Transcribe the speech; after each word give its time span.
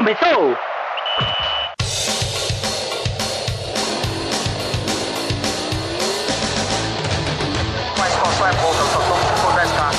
Começou! 0.00 0.56
Mas 7.98 8.14
qual 8.14 8.48
é 8.48 8.52
pouco, 8.54 8.78
eu 8.78 8.86
só 8.86 9.00
tomo 9.00 9.20
se 9.20 9.34
for 9.42 9.52
10k. 9.52 9.92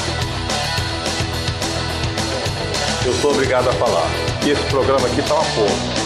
Eu 3.06 3.14
sou 3.14 3.30
obrigado 3.30 3.70
a 3.70 3.74
falar 3.74 4.08
que 4.42 4.50
esse 4.50 4.64
programa 4.72 5.06
aqui 5.06 5.22
tá 5.22 5.36
uma 5.36 5.44
porra. 5.44 6.01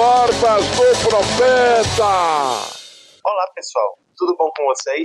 Barbas 0.00 0.64
do 0.64 1.10
profeta! 1.10 2.02
Olá 3.22 3.46
pessoal, 3.54 3.98
tudo 4.16 4.34
bom 4.34 4.50
com 4.56 4.64
vocês? 4.64 5.02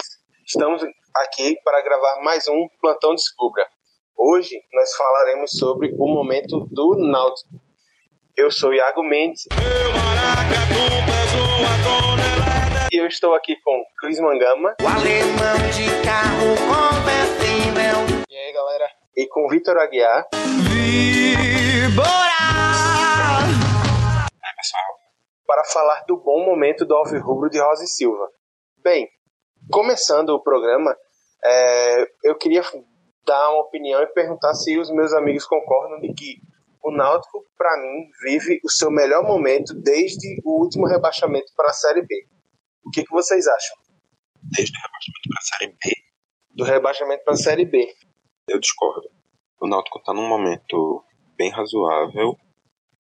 Estamos 0.48 0.82
aqui 1.18 1.58
para 1.66 1.82
gravar 1.82 2.22
mais 2.24 2.48
um 2.48 2.66
Plantão 2.80 3.14
Descubra. 3.14 3.68
Hoje 4.18 4.55
nós 4.72 4.96
falaremos 4.96 5.52
sobre 5.52 5.94
o 6.00 6.08
momento 6.08 6.66
do 6.72 6.96
Náutico. 6.96 7.60
Eu 8.38 8.50
sou 8.50 8.74
Iago 8.74 9.04
Mendes 9.04 9.44
e 12.90 12.96
eu 12.96 13.05
estou 13.05 13.36
aqui 13.36 13.58
com 13.66 13.84
Cris 14.00 14.18
Mangama 14.22 14.77
O 14.82 14.88
alemão 14.88 15.58
de 15.76 16.05
carro 16.05 16.55
conversível. 16.72 18.24
e 18.30 18.38
aí 18.38 18.54
galera 18.54 18.90
e 19.18 19.27
com 19.27 19.46
Vitor 19.50 19.77
Aguiar 19.77 20.26
para 25.45 25.63
falar 25.66 26.04
do 26.08 26.17
bom 26.17 26.45
momento 26.45 26.85
do 26.85 26.95
Alvirrubro 26.95 27.49
de 27.49 27.59
Rosa 27.59 27.84
e 27.84 27.88
Silva. 27.88 28.29
Bem, 28.84 29.10
começando 29.71 30.29
o 30.29 30.41
programa, 30.41 30.96
é, 31.43 32.07
eu 32.24 32.37
queria 32.37 32.62
dar 33.26 33.49
uma 33.52 33.62
opinião 33.62 34.02
e 34.02 34.07
perguntar 34.07 34.54
se 34.54 34.77
os 34.77 34.91
meus 34.91 35.13
amigos 35.13 35.46
concordam 35.46 35.99
de 35.99 36.13
que 36.13 36.40
o 36.84 36.91
Náutico, 36.91 37.43
para 37.57 37.77
mim, 37.82 38.10
vive 38.24 38.60
o 38.63 38.70
seu 38.70 38.91
melhor 38.91 39.24
momento 39.24 39.74
desde 39.74 40.40
o 40.46 40.62
último 40.62 40.85
rebaixamento 40.85 41.52
para 41.55 41.70
a 41.70 41.74
Série 41.74 42.04
B. 42.04 42.27
O 42.85 42.91
que, 42.91 43.04
que 43.04 43.12
vocês 43.12 43.48
acham 43.48 43.77
desde 44.43 44.77
o 44.77 44.82
rebaixamento 44.82 45.30
para 45.30 45.40
a 45.40 45.57
Série 45.57 45.71
B, 45.71 45.96
do 46.52 46.63
rebaixamento 46.63 47.24
para 47.24 47.34
a 47.34 47.37
Série 47.37 47.65
B? 47.65 47.96
eu 48.48 48.59
discordo. 48.59 49.09
O 49.59 49.68
Náutico 49.68 49.99
está 49.99 50.13
num 50.13 50.27
momento 50.27 51.04
bem 51.37 51.49
razoável, 51.49 52.37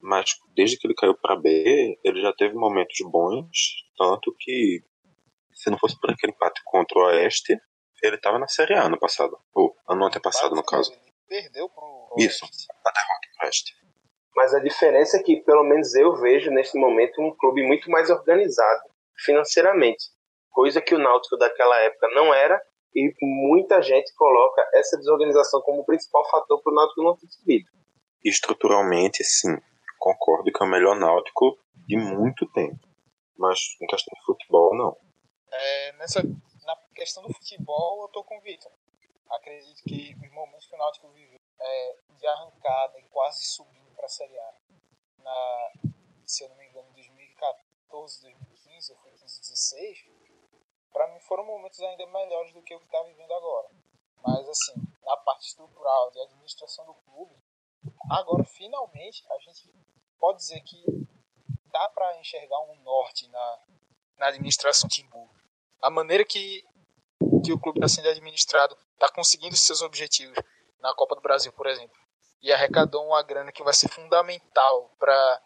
mas 0.01 0.31
desde 0.55 0.77
que 0.77 0.87
ele 0.87 0.95
caiu 0.95 1.15
para 1.15 1.35
B, 1.35 1.99
ele 2.03 2.21
já 2.21 2.33
teve 2.33 2.53
momentos 2.53 2.97
bons, 3.09 3.47
tanto 3.97 4.35
que 4.39 4.83
se 5.53 5.69
não 5.69 5.77
fosse 5.77 5.99
por 5.99 6.11
aquele 6.11 6.33
empate 6.33 6.61
contra 6.65 6.99
o 6.99 7.05
Oeste, 7.05 7.57
ele 8.03 8.15
estava 8.17 8.37
na 8.37 8.47
Série 8.47 8.75
A 8.75 8.89
no 8.89 8.99
passado, 8.99 9.37
ou 9.53 9.75
ano 9.89 10.05
antepassado 10.05 10.55
no 10.55 10.63
caso. 10.63 10.91
Perdeu 11.27 11.69
pro. 11.69 12.13
Isso, 12.17 12.45
a 12.45 12.91
derrota 12.91 13.27
do 13.39 13.45
Oeste. 13.45 13.73
Mas 14.35 14.53
a 14.53 14.59
diferença 14.59 15.17
é 15.17 15.23
que, 15.23 15.37
pelo 15.37 15.63
menos 15.63 15.95
eu 15.95 16.15
vejo 16.17 16.51
neste 16.51 16.77
momento, 16.77 17.21
um 17.21 17.35
clube 17.35 17.65
muito 17.65 17.89
mais 17.89 18.09
organizado 18.09 18.81
financeiramente. 19.23 20.05
Coisa 20.51 20.81
que 20.81 20.93
o 20.93 20.99
Náutico 20.99 21.37
daquela 21.37 21.79
época 21.79 22.07
não 22.13 22.33
era, 22.33 22.61
e 22.93 23.13
muita 23.21 23.81
gente 23.81 24.13
coloca 24.15 24.61
essa 24.73 24.97
desorganização 24.97 25.61
como 25.61 25.81
o 25.81 25.85
principal 25.85 26.29
fator 26.29 26.61
para 26.61 26.71
o 26.71 26.75
Náutico 26.75 27.03
não 27.03 27.15
ter 27.15 27.27
subido. 27.27 27.69
Estruturalmente, 28.23 29.23
sim, 29.23 29.57
concordo 30.05 30.51
que 30.51 30.63
é 30.63 30.65
o 30.65 30.69
melhor 30.69 30.95
Náutico 30.95 31.57
de 31.87 31.97
muito 31.97 32.45
tempo. 32.51 32.87
Mas 33.35 33.57
em 33.81 33.87
questão 33.87 34.13
de 34.13 34.25
futebol, 34.25 34.77
não. 34.77 34.95
É, 35.51 35.93
nessa, 35.93 36.21
na 36.63 36.75
questão 36.93 37.23
do 37.23 37.33
futebol, 37.33 38.03
eu 38.03 38.09
tô 38.09 38.23
com 38.23 38.37
o 38.37 38.41
Vitor. 38.41 38.71
Acredito 39.31 39.81
que 39.83 40.15
os 40.21 40.31
momentos 40.31 40.67
que 40.67 40.75
o 40.75 40.77
Náutico 40.77 41.09
viveu 41.09 41.39
é, 41.59 41.95
de 42.19 42.27
arrancada 42.27 42.99
e 42.99 43.03
quase 43.09 43.43
subindo 43.45 43.89
para 43.95 44.05
a 44.05 44.09
Série 44.09 44.37
A, 44.37 44.53
na, 45.19 45.71
se 46.23 46.43
eu 46.43 46.49
não 46.49 46.57
me 46.57 46.67
engano, 46.67 46.87
em 46.91 46.93
2014, 46.93 48.21
2015, 48.21 48.91
ou 48.91 48.97
foi 48.99 49.11
15, 49.11 49.41
16, 49.41 50.05
para 50.93 51.07
mim 51.11 51.19
foram 51.21 51.45
momentos 51.45 51.79
ainda 51.81 52.05
melhores 52.05 52.53
do 52.53 52.61
que 52.61 52.75
o 52.75 52.79
que 52.79 52.85
está 52.85 53.01
vivendo 53.03 53.33
agora. 53.33 53.69
Mas, 54.23 54.47
assim, 54.47 54.73
na 55.03 55.17
parte 55.17 55.47
estrutural 55.47 56.11
de 56.11 56.21
administração 56.21 56.85
do 56.85 56.93
clube, 56.93 57.35
agora 58.09 58.43
finalmente 58.43 59.25
a 59.31 59.39
gente 59.39 59.71
pode 60.25 60.39
dizer 60.39 60.59
que 60.61 60.83
dá 61.71 61.87
para 61.89 62.19
enxergar 62.19 62.59
um 62.61 62.81
norte 62.81 63.29
na, 63.29 63.59
na 64.17 64.27
administração 64.29 64.89
Timbu. 64.89 65.29
A 65.79 65.91
maneira 65.91 66.25
que, 66.25 66.63
que 67.43 67.53
o 67.53 67.59
clube 67.59 67.77
está 67.77 67.87
sendo 67.87 68.09
administrado, 68.09 68.75
está 68.93 69.07
conseguindo 69.13 69.55
seus 69.55 69.83
objetivos 69.83 70.35
na 70.79 70.95
Copa 70.95 71.13
do 71.13 71.21
Brasil, 71.21 71.53
por 71.53 71.67
exemplo, 71.67 71.95
e 72.41 72.51
arrecadou 72.51 73.05
uma 73.05 73.21
grana 73.21 73.51
que 73.51 73.63
vai 73.63 73.71
ser 73.71 73.87
fundamental 73.87 74.89
para 74.97 75.39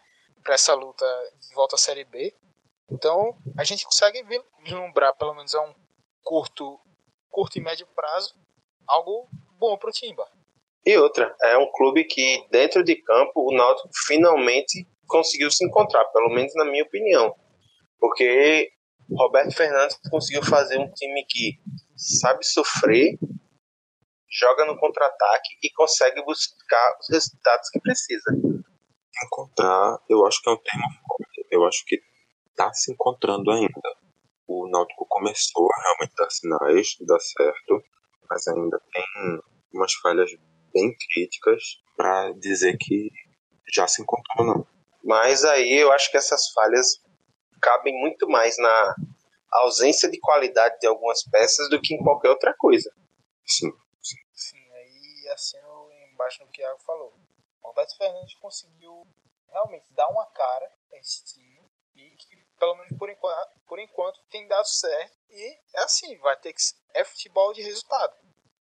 essa 0.47 0.73
luta 0.73 1.05
de 1.41 1.53
volta 1.53 1.75
à 1.75 1.77
Série 1.77 2.05
B. 2.05 2.33
Então, 2.89 3.37
a 3.57 3.65
gente 3.65 3.83
consegue 3.83 4.23
vislumbrar, 4.63 5.13
pelo 5.17 5.33
menos 5.33 5.53
a 5.55 5.61
um 5.61 5.75
curto, 6.23 6.79
curto 7.29 7.57
e 7.57 7.61
médio 7.61 7.85
prazo, 7.87 8.33
algo 8.87 9.27
bom 9.57 9.77
para 9.77 9.89
o 9.89 9.93
Timba. 9.93 10.25
E 10.89 10.97
outra, 10.97 11.35
é 11.43 11.55
um 11.55 11.71
clube 11.71 12.03
que, 12.03 12.43
dentro 12.49 12.83
de 12.83 12.95
campo, 12.95 13.47
o 13.47 13.55
Náutico 13.55 13.89
finalmente 14.07 14.87
conseguiu 15.05 15.51
se 15.51 15.63
encontrar, 15.63 16.03
pelo 16.05 16.29
menos 16.29 16.51
na 16.55 16.65
minha 16.65 16.83
opinião. 16.83 17.31
Porque 17.99 18.71
Roberto 19.15 19.55
Fernandes 19.55 19.99
conseguiu 20.09 20.43
fazer 20.43 20.79
um 20.79 20.91
time 20.93 21.23
que 21.29 21.59
sabe 21.95 22.43
sofrer, 22.43 23.19
joga 24.31 24.65
no 24.65 24.79
contra-ataque 24.79 25.59
e 25.61 25.69
consegue 25.73 26.23
buscar 26.23 26.97
os 26.99 27.07
resultados 27.07 27.69
que 27.69 27.79
precisa. 27.81 28.31
Encontrar, 29.25 29.99
eu 30.09 30.25
acho 30.25 30.41
que 30.41 30.49
é 30.49 30.53
um 30.53 30.57
termo 30.57 30.89
forte. 31.07 31.47
Eu 31.51 31.65
acho 31.67 31.85
que 31.85 32.01
tá 32.55 32.73
se 32.73 32.91
encontrando 32.91 33.51
ainda. 33.51 33.95
O 34.47 34.67
Náutico 34.67 35.05
começou 35.07 35.69
a 35.71 35.83
realmente 35.83 36.15
dar 36.17 36.31
sinais 36.31 36.87
de 36.99 37.05
dar 37.05 37.19
certo, 37.19 37.83
mas 38.27 38.47
ainda 38.47 38.81
tem 38.91 39.03
umas 39.71 39.93
falhas 40.01 40.31
bem 40.73 40.95
críticas 40.95 41.61
para 41.95 42.31
dizer 42.33 42.77
que 42.77 43.11
já 43.73 43.87
se 43.87 44.01
encontrou, 44.01 44.45
não. 44.45 44.67
Mas 45.03 45.43
aí 45.45 45.73
eu 45.73 45.91
acho 45.91 46.09
que 46.11 46.17
essas 46.17 46.49
falhas 46.51 47.01
cabem 47.61 47.93
muito 47.99 48.27
mais 48.27 48.57
na 48.57 48.95
ausência 49.51 50.09
de 50.09 50.19
qualidade 50.19 50.79
de 50.79 50.87
algumas 50.87 51.23
peças 51.23 51.69
do 51.69 51.81
que 51.81 51.93
em 51.93 52.03
qualquer 52.03 52.29
outra 52.29 52.53
coisa. 52.57 52.91
Sim, 53.45 53.71
Sim, 54.33 54.71
aí 54.71 55.29
assino 55.33 55.89
embaixo 56.11 56.43
no 56.43 56.51
que 56.51 56.61
o 56.61 56.63
Iago 56.63 56.79
falou. 56.79 57.13
O 57.61 57.67
Roberto 57.67 57.97
Fernandes 57.97 58.35
conseguiu 58.35 59.05
realmente 59.51 59.91
dar 59.93 60.07
uma 60.09 60.25
cara 60.27 60.71
a 60.93 60.97
esse 60.97 61.23
time 61.25 61.61
e 61.95 62.09
que, 62.11 62.35
pelo 62.59 62.75
menos 62.75 62.97
por 62.97 63.09
enquanto, 63.09 63.59
por 63.67 63.79
enquanto, 63.79 64.21
tem 64.29 64.47
dado 64.47 64.67
certo. 64.67 65.17
E 65.29 65.59
é 65.75 65.83
assim, 65.83 66.17
vai 66.19 66.37
ter 66.37 66.53
que. 66.53 66.61
É 66.93 67.03
futebol 67.03 67.53
de 67.53 67.61
resultado. 67.61 68.15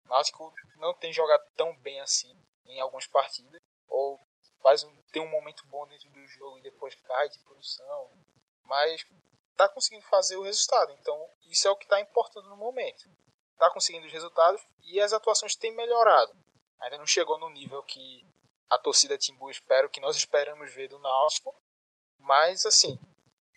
O 0.05 0.09
Náutico 0.09 0.53
não 0.77 0.95
tem 0.95 1.13
jogado 1.13 1.45
tão 1.57 1.77
bem 1.79 2.01
assim 2.01 2.37
em 2.67 2.81
algumas 2.81 3.07
partidas. 3.07 3.61
Ou 3.89 4.21
faz 4.63 4.83
um, 4.83 5.03
tem 5.13 5.23
um 5.23 5.31
momento 5.31 5.67
bom 5.67 5.87
dentro 5.87 6.09
do 6.11 6.27
jogo 6.27 6.59
e 6.59 6.63
depois 6.63 6.95
cai 6.95 7.29
de 7.29 7.39
produção. 7.41 8.11
Mas 8.65 9.07
tá 9.57 9.69
conseguindo 9.69 10.05
fazer 10.07 10.37
o 10.37 10.43
resultado. 10.43 10.93
Então, 10.93 11.29
isso 11.47 11.69
é 11.69 11.71
o 11.71 11.77
que 11.77 11.85
está 11.85 12.01
importando 12.01 12.49
no 12.49 12.57
momento. 12.57 13.09
Tá 13.59 13.71
conseguindo 13.71 14.07
os 14.07 14.13
resultados 14.13 14.67
e 14.83 15.01
as 15.01 15.13
atuações 15.13 15.55
têm 15.55 15.73
melhorado. 15.73 16.35
Ainda 16.81 16.99
não 16.99 17.07
chegou 17.07 17.39
no 17.39 17.51
nível 17.51 17.83
que 17.83 18.27
a 18.69 18.79
torcida 18.79 19.17
Timbu 19.17 19.51
espera, 19.51 19.89
que 19.89 20.01
nós 20.01 20.17
esperamos 20.17 20.73
ver 20.73 20.89
do 20.89 20.99
Náutico. 20.99 21.55
Mas, 22.19 22.67
assim, 22.67 22.99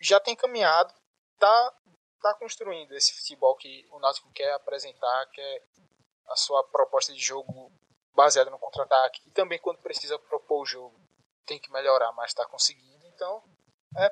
já 0.00 0.20
tem 0.20 0.36
caminhado, 0.36 0.94
tá, 1.38 1.74
tá 2.20 2.34
construindo 2.34 2.92
esse 2.92 3.14
futebol 3.14 3.56
que 3.56 3.86
o 3.90 3.98
Náutico 3.98 4.30
quer 4.32 4.52
apresentar, 4.52 5.26
que 5.30 5.40
é 5.40 5.62
a 6.28 6.36
sua 6.36 6.62
proposta 6.64 7.12
de 7.12 7.20
jogo 7.20 7.72
baseada 8.14 8.50
no 8.50 8.58
contra-ataque. 8.58 9.20
E 9.26 9.30
também, 9.30 9.58
quando 9.58 9.78
precisa 9.78 10.18
propor 10.18 10.62
o 10.62 10.66
jogo, 10.66 10.98
tem 11.46 11.58
que 11.58 11.70
melhorar, 11.72 12.12
mas 12.12 12.30
está 12.30 12.44
conseguindo. 12.46 13.06
Então, 13.06 13.42
é 13.96 14.10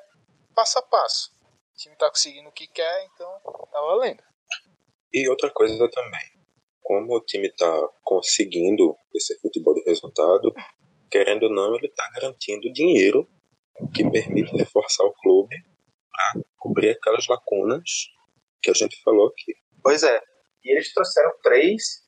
passo 0.55 0.79
a 0.79 0.81
passo. 0.81 1.31
O 1.73 1.77
time 1.77 1.93
está 1.93 2.09
conseguindo 2.09 2.49
o 2.49 2.51
que 2.51 2.67
quer, 2.67 3.05
então 3.05 3.39
tá 3.71 3.81
valendo. 3.81 4.23
E 5.13 5.29
outra 5.29 5.51
coisa 5.51 5.89
também, 5.91 6.31
como 6.81 7.15
o 7.15 7.21
time 7.21 7.47
está 7.47 7.89
conseguindo 8.03 8.95
esse 9.13 9.39
futebol 9.39 9.73
de 9.73 9.83
resultado, 9.83 10.53
querendo 11.11 11.43
ou 11.43 11.53
não, 11.53 11.75
ele 11.75 11.87
está 11.87 12.09
garantindo 12.11 12.71
dinheiro 12.73 13.29
que 13.93 14.09
permite 14.09 14.55
reforçar 14.55 15.03
o 15.03 15.13
clube 15.13 15.55
para 16.09 16.43
cobrir 16.57 16.89
aquelas 16.89 17.27
lacunas 17.27 18.07
que 18.61 18.71
a 18.71 18.73
gente 18.73 19.01
falou 19.03 19.27
aqui. 19.27 19.53
Pois 19.83 20.03
é, 20.03 20.19
e 20.63 20.71
eles 20.71 20.93
trouxeram 20.93 21.31
três 21.43 22.06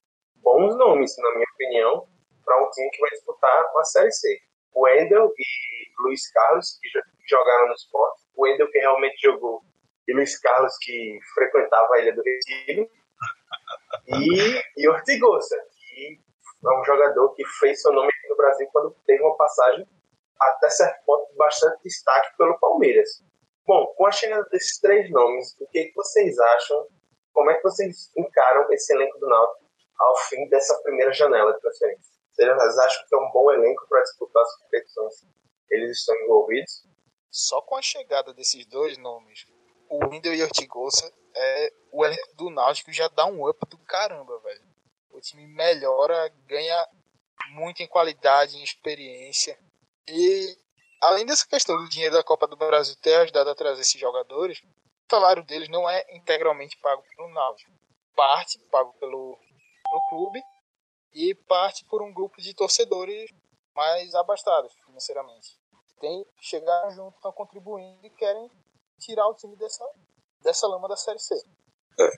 bons 0.49 0.75
nomes, 0.77 1.15
na 1.19 1.31
minha 1.35 1.45
opinião, 1.53 2.07
para 2.43 2.59
um 2.63 2.69
time 2.71 2.89
que 2.89 2.99
vai 3.01 3.09
disputar 3.11 3.65
uma 3.71 3.83
Série 3.83 4.11
C. 4.11 4.39
O 4.73 4.81
Wendel 4.81 5.31
e 5.37 6.03
Luiz 6.03 6.31
Carlos, 6.31 6.79
que 6.81 6.89
jo- 6.89 7.05
jogaram 7.29 7.67
no 7.67 7.73
esporte. 7.73 8.21
o 8.35 8.43
Wendel 8.43 8.69
que 8.71 8.79
realmente 8.79 9.21
jogou 9.21 9.61
e 10.07 10.13
Luiz 10.13 10.39
Carlos 10.39 10.73
que 10.81 11.19
frequentava 11.35 11.93
a 11.93 11.99
Ilha 11.99 12.15
do 12.15 12.23
Retiro 12.23 12.89
e, 14.07 14.61
e 14.77 14.89
Ortigosa, 14.89 15.55
que 15.71 16.19
é 16.65 16.79
um 16.79 16.83
jogador 16.83 17.33
que 17.35 17.45
fez 17.59 17.81
seu 17.81 17.93
nome 17.93 18.07
aqui 18.07 18.29
no 18.29 18.35
Brasil 18.37 18.67
quando 18.71 18.95
teve 19.05 19.21
uma 19.21 19.37
passagem 19.37 19.87
até 20.39 20.69
certo 20.69 21.03
ponto 21.05 21.35
bastante 21.35 21.83
destaque 21.83 22.35
pelo 22.37 22.57
Palmeiras. 22.59 23.09
Bom, 23.67 23.85
com 23.95 24.07
a 24.07 24.11
chegada 24.11 24.47
desses 24.51 24.79
três 24.79 25.11
nomes, 25.11 25.55
o 25.59 25.67
que, 25.67 25.85
que 25.85 25.93
vocês 25.95 26.39
acham? 26.39 26.87
Como 27.33 27.51
é 27.51 27.55
que 27.55 27.61
vocês 27.63 28.09
encaram 28.17 28.71
esse 28.71 28.93
elenco 28.95 29.19
do 29.19 29.27
Náutico 29.27 29.68
ao 29.99 30.17
fim 30.29 30.47
dessa 30.49 30.81
primeira 30.81 31.11
janela 31.11 31.53
de 31.53 31.59
transferência? 31.59 32.19
Vocês 32.31 32.77
acham 32.77 33.05
que 33.07 33.15
é 33.15 33.17
um 33.17 33.31
bom 33.31 33.51
elenco 33.51 33.85
para 33.89 34.01
disputar 34.01 34.41
as 34.41 34.57
competições? 34.57 35.13
Eles 35.69 35.99
estão 35.99 36.15
envolvidos? 36.21 36.87
Só 37.29 37.61
com 37.61 37.75
a 37.75 37.81
chegada 37.81 38.33
desses 38.33 38.65
dois 38.65 38.97
nomes, 38.97 39.45
o 39.89 40.05
Wendel 40.05 40.33
e 40.33 40.41
o 40.41 40.45
Ortigosa, 40.45 41.11
é, 41.35 41.73
o 41.91 42.05
elenco 42.05 42.35
do 42.35 42.49
Náutico 42.49 42.93
já 42.93 43.07
dá 43.07 43.25
um 43.25 43.47
up 43.47 43.59
do 43.67 43.77
caramba, 43.79 44.39
velho. 44.39 44.63
O 45.11 45.19
time 45.19 45.45
melhora, 45.47 46.29
ganha 46.45 46.87
muito 47.49 47.81
em 47.81 47.87
qualidade, 47.87 48.57
em 48.57 48.63
experiência. 48.63 49.59
E 50.07 50.57
além 51.01 51.25
dessa 51.25 51.47
questão 51.47 51.77
do 51.77 51.89
dinheiro 51.89 52.15
da 52.15 52.23
Copa 52.23 52.47
do 52.47 52.55
Brasil 52.55 52.95
ter 53.01 53.15
ajudado 53.15 53.49
a 53.49 53.55
trazer 53.55 53.81
esses 53.81 53.99
jogadores, 53.99 54.59
o 54.61 55.11
salário 55.11 55.43
deles 55.43 55.69
não 55.69 55.89
é 55.89 56.05
integralmente 56.15 56.77
pago 56.77 57.03
pelo 57.15 57.29
Náutico. 57.29 57.71
Parte 58.15 58.59
pago 58.71 58.93
pelo, 58.99 59.39
pelo 59.89 60.05
clube 60.07 60.41
e 61.13 61.33
parte 61.33 61.83
por 61.85 62.01
um 62.01 62.13
grupo 62.13 62.41
de 62.41 62.53
torcedores 62.53 63.31
mais 63.75 64.13
abastados 64.15 64.73
financeiramente. 64.85 65.57
Tem 65.99 66.25
chegaram 66.39 66.91
junto, 66.91 67.15
estão 67.15 67.31
contribuindo 67.31 68.05
e 68.05 68.09
querem 68.11 68.49
tirar 68.99 69.27
o 69.27 69.35
time 69.35 69.55
dessa, 69.55 69.83
dessa 70.41 70.67
lama 70.67 70.87
da 70.87 70.95
Série 70.95 71.19
C. 71.19 71.35
É, 71.99 72.09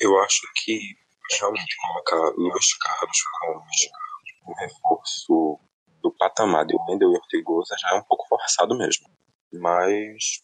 eu 0.00 0.18
acho 0.20 0.40
que 0.56 0.96
realmente 1.38 1.76
colocar 1.76 2.34
Luiz 2.36 2.76
Carlos 2.78 3.18
como 3.40 3.62
um 4.48 4.54
reforço 4.54 5.60
do 6.02 6.10
patamar 6.12 6.66
de 6.66 6.74
Wendel 6.88 7.12
e 7.12 7.16
Ortigosa 7.16 7.76
já 7.78 7.90
é 7.90 7.94
um 7.94 8.04
pouco 8.04 8.26
forçado 8.26 8.76
mesmo. 8.76 9.08
Mas 9.52 10.42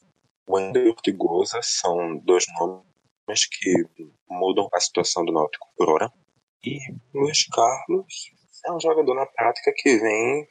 Wendel 0.49 0.87
e 0.87 0.90
Ortigosa 0.90 1.61
são 1.62 2.19
dois 2.19 2.44
nomes 2.58 3.46
que 3.50 3.73
mudam 4.28 4.69
a 4.73 4.81
situação 4.81 5.25
do 5.25 5.32
Náutico 5.32 5.67
por 5.76 5.88
hora. 5.88 6.12
E 6.64 6.78
Luiz 7.14 7.46
Carlos 7.48 8.30
é 8.66 8.72
um 8.72 8.80
jogador 8.80 9.14
na 9.14 9.26
prática 9.26 9.72
que 9.76 9.96
vem, 9.96 10.48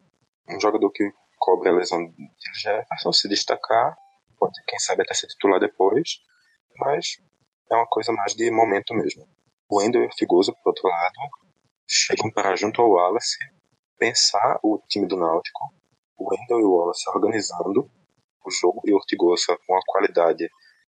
um 0.49 0.59
jogador 0.59 0.89
que 0.91 1.03
cobre 1.37 1.69
a 1.69 1.73
lesão 1.73 1.99
de 2.05 2.59
Jefferson, 2.61 3.11
se 3.11 3.27
destacar, 3.27 3.95
pode 4.37 4.53
quem 4.67 4.79
sabe 4.79 5.03
até 5.03 5.13
ser 5.13 5.27
titular 5.27 5.59
depois, 5.59 6.19
mas 6.77 7.17
é 7.71 7.75
uma 7.75 7.87
coisa 7.87 8.11
mais 8.11 8.33
de 8.33 8.49
momento 8.51 8.93
mesmo. 8.93 9.27
O 9.69 9.79
Wendel 9.79 10.01
e 10.01 10.05
o 10.05 10.07
Ortigosa, 10.07 10.53
por 10.53 10.69
outro 10.69 10.87
lado, 10.87 11.15
chegam 11.87 12.31
para 12.31 12.55
junto 12.55 12.81
ao 12.81 12.89
Wallace 12.89 13.37
pensar 13.97 14.59
o 14.63 14.79
time 14.87 15.07
do 15.07 15.17
Náutico, 15.17 15.59
o 16.17 16.29
Wendel 16.29 16.59
e 16.59 16.63
o 16.63 16.71
Wallace 16.71 17.09
organizando 17.09 17.89
o 18.45 18.51
jogo 18.51 18.81
e 18.85 18.93
o 18.93 18.95
Ortigosa 18.95 19.57
com 19.65 19.75
a 19.75 19.81
qualidade 19.85 20.47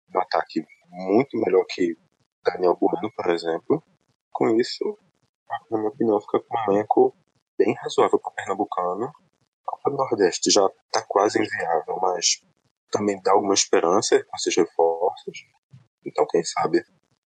no 0.10 0.22
ataque 0.22 0.64
muito 0.90 1.38
melhor 1.38 1.66
que 1.68 1.96
Daniel 2.44 2.78
Bueno, 2.80 3.12
por 3.16 3.30
exemplo. 3.30 3.84
Com 4.32 4.50
isso, 4.60 4.98
na 5.70 5.78
minha 5.78 5.90
opinião, 5.90 6.20
fica 6.22 6.40
com 6.40 6.58
um 6.58 6.74
elenco 6.74 7.16
bem 7.58 7.74
razoável 7.76 8.20
para 8.20 8.30
o 8.30 8.34
Pernambucano. 8.34 9.06
A 9.06 9.72
Copa 9.72 9.90
do 9.90 9.98
Nordeste 9.98 10.52
já 10.52 10.66
está 10.86 11.06
quase 11.08 11.40
inviável, 11.40 11.98
mas 12.02 12.42
também 12.92 13.22
dá 13.22 13.34
alguma 13.34 13.54
esperança 13.54 14.24
com 14.24 14.36
esses 14.38 14.56
reforços. 14.56 15.38
Então, 16.06 16.26
quem 16.28 16.44
sabe? 16.44 16.84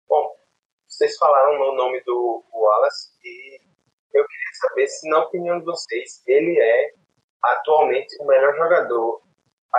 Bom, 0.08 0.34
vocês 0.88 1.16
falaram 1.16 1.58
no 1.58 1.74
nome 1.74 2.02
do 2.04 2.44
Wallace 2.52 3.10
e 3.22 3.60
eu 4.14 4.26
queria 4.26 4.54
saber 4.68 4.86
se, 4.86 5.08
na 5.08 5.24
opinião 5.24 5.58
de 5.58 5.64
vocês, 5.64 6.22
ele 6.26 6.58
é 6.58 6.94
atualmente 7.42 8.16
o 8.20 8.26
melhor 8.26 8.54
jogador 8.56 9.22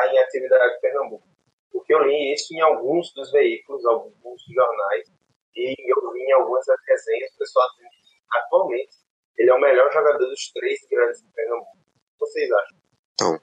em 0.10 0.20
atividade 0.20 0.76
de 0.76 0.82
Pernambuco. 0.82 1.28
Porque 1.72 1.94
eu 1.94 2.04
li 2.04 2.34
isso 2.34 2.54
em 2.54 2.62
alguns 2.62 3.14
dos 3.14 3.32
veículos, 3.32 3.86
alguns 3.86 4.42
jornais, 4.54 5.12
e 5.56 5.76
eu 5.92 6.12
vi 6.12 6.20
em 6.22 6.32
algumas 6.34 6.66
das 6.66 6.80
resenhas 6.88 7.36
pessoas 7.38 7.72
dizendo 7.74 7.90
que 7.92 8.01
atualmente 8.34 9.02
ele 9.38 9.50
é 9.50 9.54
o 9.54 9.60
melhor 9.60 9.92
jogador 9.92 10.20
dos 10.20 10.52
três 10.52 10.80
grandes 10.90 11.22
de 11.22 11.32
Pernambuco. 11.32 11.72
O 11.72 12.14
que 12.14 12.20
vocês 12.20 12.52
acham? 12.52 12.78
Então, 13.14 13.40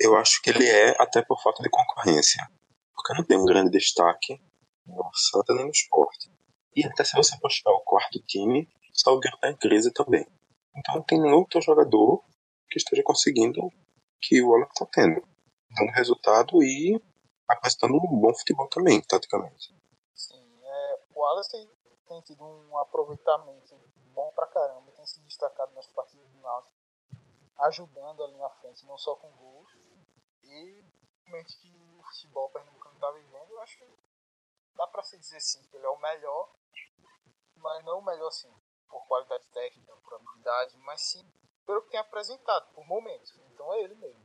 eu 0.00 0.16
acho 0.16 0.40
que 0.42 0.50
ele 0.50 0.66
é 0.66 0.96
até 0.98 1.22
por 1.22 1.42
falta 1.42 1.62
de 1.62 1.68
concorrência. 1.68 2.42
Porque 2.94 3.14
não 3.14 3.24
tem 3.24 3.38
um 3.38 3.44
grande 3.44 3.70
destaque 3.70 4.40
no 4.86 5.10
Santa 5.12 5.54
nem 5.54 5.64
no 5.64 5.70
esporte. 5.70 6.30
E 6.74 6.86
até 6.86 7.04
se 7.04 7.14
você 7.14 7.38
puxar 7.38 7.70
o 7.70 7.80
quarto 7.80 8.18
time, 8.26 8.62
o 8.62 8.98
Salgueiro 8.98 9.36
está 9.36 9.50
em 9.50 9.56
crise 9.56 9.92
também. 9.92 10.26
Então 10.74 10.96
não 10.96 11.02
tem 11.02 11.20
nenhum 11.20 11.36
outro 11.36 11.60
jogador 11.60 12.24
que 12.70 12.78
esteja 12.78 13.02
conseguindo 13.02 13.60
que 14.20 14.40
o 14.40 14.48
Wallace 14.48 14.72
está 14.72 14.86
tendo. 14.86 15.22
Dando 15.76 15.92
resultado 15.92 16.62
e 16.62 16.98
apresentando 17.48 17.96
um 17.96 18.20
bom 18.20 18.34
futebol 18.34 18.68
também, 18.68 19.02
taticamente. 19.02 19.74
Sim, 20.14 20.42
é, 20.62 20.98
o 21.14 21.20
Wallace 21.20 21.50
tem, 21.50 21.68
tem 22.08 22.20
tido 22.22 22.42
um 22.42 22.78
aproveitamento 22.78 23.74
bom 24.12 24.30
pra 24.32 24.46
caramba, 24.46 24.92
tem 24.92 25.06
se 25.06 25.20
destacado 25.20 25.72
nas 25.74 25.86
partidas 25.88 26.28
do 26.30 26.40
Náutico, 26.40 26.76
ajudando 27.58 28.24
ali 28.24 28.36
na 28.36 28.50
frente, 28.50 28.86
não 28.86 28.96
só 28.96 29.16
com 29.16 29.30
gols. 29.32 29.70
E 30.42 30.84
realmente 31.24 31.58
que 31.58 31.74
o 31.98 32.02
futebol 32.04 32.50
pernambucano 32.50 32.94
está 32.94 33.10
vivendo, 33.10 33.50
eu 33.50 33.60
acho 33.60 33.78
que 33.78 33.86
dá 34.74 34.86
pra 34.86 35.02
se 35.02 35.18
dizer 35.18 35.40
sim, 35.40 35.62
que 35.68 35.76
ele 35.76 35.86
é 35.86 35.90
o 35.90 35.98
melhor, 35.98 36.54
mas 37.56 37.84
não 37.84 38.00
o 38.00 38.04
melhor 38.04 38.30
sim, 38.30 38.52
por 38.88 39.06
qualidade 39.06 39.46
técnica, 39.50 39.96
por 39.96 40.14
habilidade, 40.14 40.76
mas 40.78 41.00
sim 41.00 41.26
pelo 41.66 41.82
que 41.82 41.90
tem 41.90 42.00
apresentado, 42.00 42.72
por 42.74 42.86
momentos. 42.86 43.34
Então 43.52 43.72
é 43.74 43.82
ele 43.82 43.94
mesmo. 43.94 44.20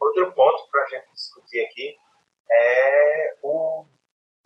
Outro 0.00 0.32
ponto 0.34 0.68
para 0.70 0.82
a 0.82 0.88
gente 0.88 1.12
discutir 1.12 1.64
aqui 1.64 1.96
é 2.50 3.38
o, 3.42 3.86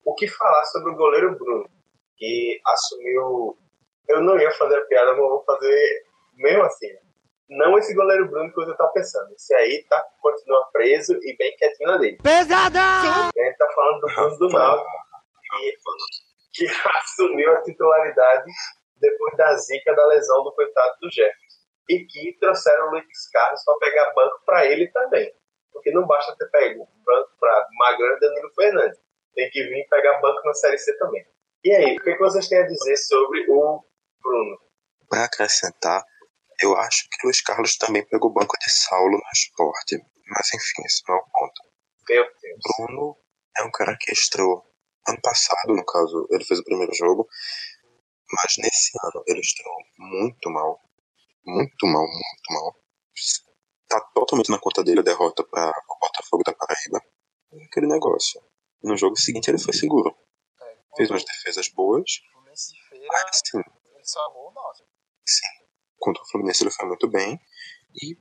o 0.04 0.14
que 0.14 0.28
falar 0.28 0.64
sobre 0.66 0.92
o 0.92 0.96
goleiro 0.96 1.36
Bruno, 1.36 1.68
que 2.16 2.60
assumiu. 2.64 3.58
Eu 4.08 4.22
não 4.22 4.38
ia 4.38 4.50
fazer 4.52 4.78
a 4.78 4.84
piada, 4.86 5.10
mas 5.10 5.18
vou 5.18 5.44
fazer 5.44 6.06
mesmo 6.34 6.62
assim. 6.62 6.88
Não 7.48 7.78
esse 7.78 7.94
goleiro 7.94 8.28
Bruno 8.28 8.50
que 8.50 8.56
você 8.56 8.76
tá 8.76 8.86
pensando. 8.88 9.32
Esse 9.34 9.54
aí 9.54 9.84
tá, 9.88 10.02
continua 10.20 10.68
preso 10.72 11.14
e 11.22 11.36
bem 11.36 11.54
quietinho 11.56 11.90
na 11.90 11.96
dele. 11.98 12.18
Pesada! 12.22 12.80
A 12.80 13.30
gente 13.36 13.56
tá 13.56 13.68
falando 13.74 14.00
do 14.00 14.06
Bruno 14.06 14.38
do 14.38 14.48
Náutico, 14.48 14.90
que, 15.50 16.66
que 16.66 16.66
assumiu 16.98 17.52
a 17.52 17.62
titularidade 17.62 18.50
depois 19.00 19.36
da 19.36 19.56
zica 19.56 19.94
da 19.94 20.06
lesão 20.06 20.42
do 20.44 20.52
coitado 20.52 20.98
do 21.00 21.10
Jefferson. 21.10 21.58
E 21.88 22.04
que 22.04 22.36
trouxeram 22.38 22.88
o 22.88 22.90
Luiz 22.90 23.30
Carlos 23.32 23.62
para 23.64 23.78
pegar 23.78 24.12
banco 24.14 24.40
para 24.44 24.66
ele 24.66 24.88
também. 24.88 25.32
Porque 25.72 25.90
não 25.90 26.06
basta 26.06 26.36
ter 26.36 26.50
pego 26.50 26.86
banco 27.04 27.30
para 27.40 27.66
Magrão 27.78 28.16
e 28.16 28.20
Danilo 28.20 28.54
Fernandes. 28.54 28.98
Tem 29.34 29.48
que 29.50 29.62
vir 29.62 29.86
pegar 29.88 30.20
banco 30.20 30.40
na 30.44 30.52
Série 30.52 30.76
C 30.76 30.96
também. 30.98 31.24
E 31.64 31.72
aí, 31.72 31.96
o 31.96 32.02
que, 32.02 32.12
que 32.12 32.18
vocês 32.18 32.46
têm 32.48 32.58
a 32.58 32.66
dizer 32.66 32.96
sobre 32.96 33.46
o 33.50 33.82
Bruno? 34.22 34.58
Para 35.08 35.24
acrescentar, 35.24 36.04
eu 36.60 36.76
acho 36.76 37.08
que 37.10 37.26
Luiz 37.26 37.40
Carlos 37.40 37.76
também 37.76 38.06
pegou 38.06 38.30
o 38.30 38.34
banco 38.34 38.56
de 38.58 38.70
Saulo 38.70 39.12
no 39.12 39.30
esporte. 39.32 39.98
Mas 40.26 40.52
enfim, 40.52 40.82
esse 40.84 41.02
não 41.08 41.16
é 41.16 41.18
o 41.18 41.24
ponto. 41.24 41.62
Meu 42.08 42.24
Deus. 42.24 42.58
Bruno 42.76 43.16
é 43.56 43.62
um 43.64 43.70
cara 43.70 43.96
que 43.98 44.12
estreou 44.12 44.64
ano 45.08 45.20
passado, 45.22 45.74
no 45.74 45.84
caso, 45.84 46.26
ele 46.30 46.44
fez 46.44 46.60
o 46.60 46.64
primeiro 46.64 46.92
jogo, 46.94 47.26
mas 48.30 48.54
nesse 48.58 48.92
ano 49.02 49.24
ele 49.26 49.40
estreou 49.40 49.76
muito 49.98 50.50
mal. 50.50 50.80
Muito 51.46 51.86
mal, 51.86 52.02
muito 52.02 52.52
mal. 52.52 52.76
Tá 53.88 54.00
totalmente 54.14 54.50
na 54.50 54.58
conta 54.58 54.84
dele 54.84 55.00
a 55.00 55.02
derrota 55.02 55.42
para 55.44 55.70
o 55.70 55.98
Botafogo 55.98 56.42
da 56.44 56.52
Paraíba. 56.52 57.00
É 57.52 57.64
aquele 57.64 57.86
negócio. 57.86 58.40
No 58.82 58.96
jogo 58.96 59.16
seguinte 59.16 59.48
ele 59.48 59.58
foi 59.58 59.72
seguro. 59.72 60.14
É, 60.60 60.96
Fez 60.96 61.10
umas 61.10 61.24
defesas 61.24 61.68
boas. 61.68 62.20
Mas 62.44 62.60
sim, 63.44 63.58
ele 63.58 63.77
salvou 64.08 64.48
o 64.48 64.52
Náutico. 64.52 64.88
sim. 65.26 65.68
Contra 65.98 66.22
o 66.22 66.26
Fluminense 66.28 66.62
ele 66.62 66.70
foi 66.70 66.86
muito 66.86 67.08
bem. 67.10 67.38
E 68.02 68.16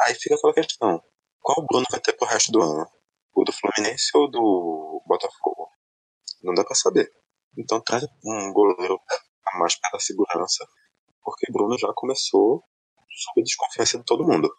aí 0.00 0.14
fica 0.14 0.34
aquela 0.34 0.52
questão. 0.52 1.02
Qual 1.40 1.58
o 1.58 1.66
Bruno 1.66 1.86
vai 1.90 2.00
ter 2.00 2.12
pro 2.12 2.26
resto 2.26 2.50
do 2.52 2.60
ano? 2.60 2.90
O 3.34 3.44
do 3.44 3.52
Fluminense 3.52 4.10
ou 4.14 4.30
do 4.30 5.02
Botafogo? 5.06 5.70
Não 6.42 6.54
dá 6.54 6.64
pra 6.64 6.74
saber. 6.74 7.10
Então 7.56 7.80
traz 7.80 8.04
um 8.24 8.52
goleiro 8.52 9.00
a 9.46 9.58
mais 9.58 9.78
para 9.78 9.98
segurança, 10.00 10.66
porque 11.22 11.50
Bruno 11.52 11.78
já 11.78 11.92
começou 11.94 12.64
sob 13.10 13.40
a 13.40 13.44
desconfiança 13.44 13.98
de 13.98 14.04
todo 14.04 14.26
mundo. 14.26 14.52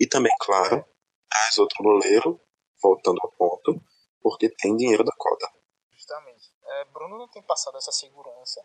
E 0.00 0.06
também, 0.06 0.32
claro, 0.40 0.84
traz 1.28 1.58
outro 1.58 1.82
goleiro, 1.82 2.40
voltando 2.82 3.20
ao 3.22 3.32
ponto, 3.32 3.80
porque 4.22 4.48
tem 4.48 4.76
dinheiro 4.76 5.04
da 5.04 5.12
cota. 5.16 5.48
Justamente. 5.92 6.52
É, 6.64 6.84
Bruno 6.86 7.18
não 7.18 7.28
tem 7.28 7.42
passado 7.42 7.76
essa 7.76 7.92
segurança, 7.92 8.60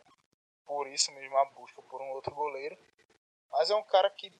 por 0.65 0.88
isso 0.88 1.12
mesmo 1.12 1.38
a 1.38 1.46
busca 1.46 1.82
por 1.84 2.01
um 2.01 2.12
outro 2.12 2.34
goleiro. 2.34 2.77
Mas 3.51 3.70
é 3.70 3.75
um 3.75 3.84
cara 3.84 4.10
que, 4.10 4.32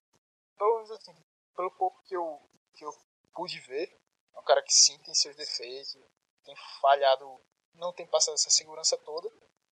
pelo 0.58 0.76
menos 0.76 0.92
assim, 0.92 1.16
pelo 1.56 1.72
pouco 1.72 2.02
que 2.04 2.16
eu, 2.16 2.42
que 2.76 2.86
eu 2.86 2.92
pude 3.34 3.60
ver, 3.62 3.90
É 4.36 4.40
um 4.40 4.44
cara 4.44 4.64
que 4.64 4.74
sim 4.74 4.98
tem 5.00 5.14
seus 5.14 5.36
defeitos, 5.36 5.96
tem 6.44 6.56
falhado, 6.82 7.40
não 7.76 7.94
tem 7.94 8.08
passado 8.08 8.34
essa 8.34 8.50
segurança 8.50 8.98
toda. 8.98 9.30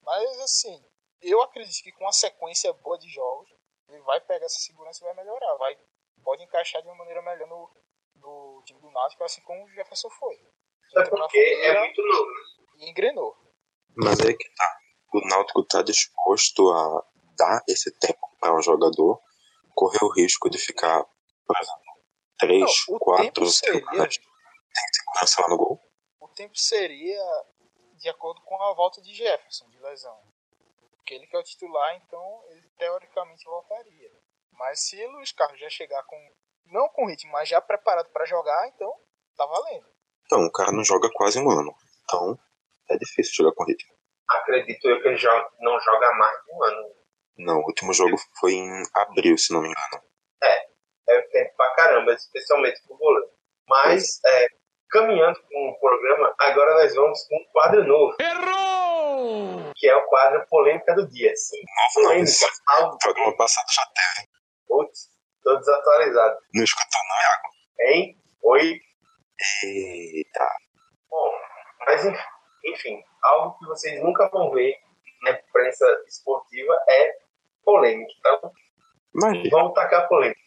Mas 0.02 0.40
assim, 0.40 0.82
eu 1.20 1.42
acredito 1.42 1.82
que 1.82 1.92
com 1.92 2.04
uma 2.04 2.12
sequência 2.12 2.72
boa 2.72 2.98
de 2.98 3.08
jogos, 3.10 3.50
ele 3.88 4.00
vai 4.00 4.20
pegar 4.20 4.46
essa 4.46 4.58
segurança 4.58 5.02
e 5.02 5.06
vai 5.06 5.14
melhorar. 5.14 5.54
Vai, 5.56 5.78
pode 6.22 6.42
encaixar 6.42 6.82
de 6.82 6.88
uma 6.88 6.96
maneira 6.96 7.22
melhor 7.22 7.48
no, 7.48 7.70
no 8.16 8.62
time 8.64 8.80
do 8.80 8.90
Náutico, 8.90 9.24
assim 9.24 9.42
como 9.42 9.64
o 9.64 9.70
Jefferson 9.70 10.10
foi. 10.10 10.34
Entrou 10.96 11.20
porque 11.20 11.38
é 11.38 11.78
muito 11.78 12.02
novo. 12.02 12.30
E 12.78 12.90
engrenou. 12.90 13.36
Mas 13.96 14.20
aí 14.20 14.36
que 14.36 14.48
tá. 14.54 14.78
O 15.16 15.28
Náutico 15.28 15.64
tá 15.64 15.82
disposto 15.82 16.70
a 16.70 17.04
dar 17.36 17.62
esse 17.68 17.90
tempo 17.98 18.20
para 18.40 18.54
o 18.54 18.62
jogador 18.62 19.20
correr 19.74 20.02
o 20.02 20.12
risco 20.12 20.48
de 20.50 20.58
ficar, 20.58 21.04
por 21.46 21.56
exemplo, 21.56 21.82
3, 22.38 22.60
Não, 22.60 22.96
o 22.96 22.98
4, 22.98 23.24
tempo 23.24 23.46
5 23.46 23.54
seria, 23.54 24.02
anos 24.02 24.14
sem 24.14 24.88
segurança 24.92 25.42
lá 25.42 25.48
no 25.48 25.56
gol. 25.56 25.80
o 26.20 26.28
tempo 26.28 26.56
seria 26.58 27.22
de 27.98 28.08
acordo 28.08 28.40
com 28.42 28.62
a 28.62 28.74
volta 28.74 29.00
de 29.00 29.14
Jefferson 29.14 29.68
de 29.70 29.78
lesão. 29.78 30.18
Porque 30.90 31.14
ele 31.14 31.26
que 31.26 31.36
é 31.36 31.38
o 31.38 31.42
titular, 31.42 31.96
então 31.96 32.42
ele 32.50 32.68
teoricamente 32.78 33.44
voltaria. 33.44 34.10
Mas 34.52 34.80
se 34.80 35.02
o 35.04 35.12
Luiz 35.12 35.32
Carlos 35.32 35.60
já 35.60 35.68
chegar 35.70 36.02
com 36.04 36.16
não 36.66 36.88
com 36.88 37.06
ritmo, 37.06 37.32
mas 37.32 37.48
já 37.48 37.60
preparado 37.60 38.10
para 38.10 38.26
jogar, 38.26 38.68
então 38.68 38.92
tá 39.36 39.46
valendo. 39.46 39.86
Então, 40.24 40.44
o 40.44 40.50
cara 40.50 40.72
não 40.72 40.82
joga 40.84 41.08
quase 41.14 41.38
um 41.38 41.48
ano. 41.48 41.72
Então, 42.04 42.38
é 42.90 42.96
difícil 42.96 43.32
jogar 43.34 43.54
com 43.54 43.64
ritmo. 43.64 43.95
Acredito 44.28 44.88
eu 44.88 45.00
que 45.02 45.08
ele 45.08 45.16
joga, 45.16 45.48
não 45.60 45.78
joga 45.80 46.06
há 46.08 46.14
mais 46.14 46.36
de 46.44 46.52
um 46.52 46.64
ano. 46.64 46.82
Não, 47.38 47.58
o 47.58 47.64
último 47.66 47.92
jogo 47.92 48.16
foi 48.40 48.52
em 48.54 48.82
abril, 48.94 49.36
se 49.38 49.52
não 49.52 49.60
me 49.62 49.68
engano. 49.68 50.04
É 51.08 51.20
tempo 51.30 51.54
pra 51.56 51.74
caramba, 51.76 52.12
especialmente 52.12 52.80
pro 52.86 52.96
goleiro. 52.96 53.30
Mas, 53.68 54.18
é, 54.26 54.48
caminhando 54.90 55.38
com 55.48 55.68
o 55.70 55.78
programa, 55.78 56.34
agora 56.38 56.74
nós 56.74 56.94
vamos 56.96 57.22
com 57.28 57.36
um 57.36 57.44
quadro 57.52 57.84
novo. 57.84 58.16
Errou! 58.20 59.72
Que 59.76 59.88
é 59.88 59.94
o 59.94 60.02
quadro 60.08 60.44
Polêmica 60.48 60.94
do 60.94 61.08
Dia. 61.08 61.32
Sim, 61.36 61.60
Novo 61.94 62.08
não, 62.08 62.16
esse 62.16 62.44
programa 63.00 63.36
passado 63.36 63.66
já 63.72 63.82
teve. 63.94 64.28
putz, 64.66 65.08
tô 65.44 65.56
desatualizado. 65.56 66.36
Não 66.54 66.64
escutou 66.64 67.00
não, 67.08 67.22
Iago? 67.22 67.48
Hein? 67.80 68.16
Oi? 68.42 68.80
Eita. 69.62 70.48
Bom, 71.08 71.30
mas 71.86 72.04
enf- 72.04 72.26
enfim, 72.64 73.00
algo 73.28 73.58
que 73.58 73.66
vocês 73.66 74.02
nunca 74.02 74.28
vão 74.28 74.50
ver 74.50 74.76
na 75.22 75.32
imprensa 75.32 75.84
esportiva 76.06 76.74
é 76.88 77.18
polêmica. 77.64 78.12
Então, 78.18 78.52
Mas, 79.14 79.50
vamos 79.50 79.74
tacar 79.74 80.08
polêmica. 80.08 80.40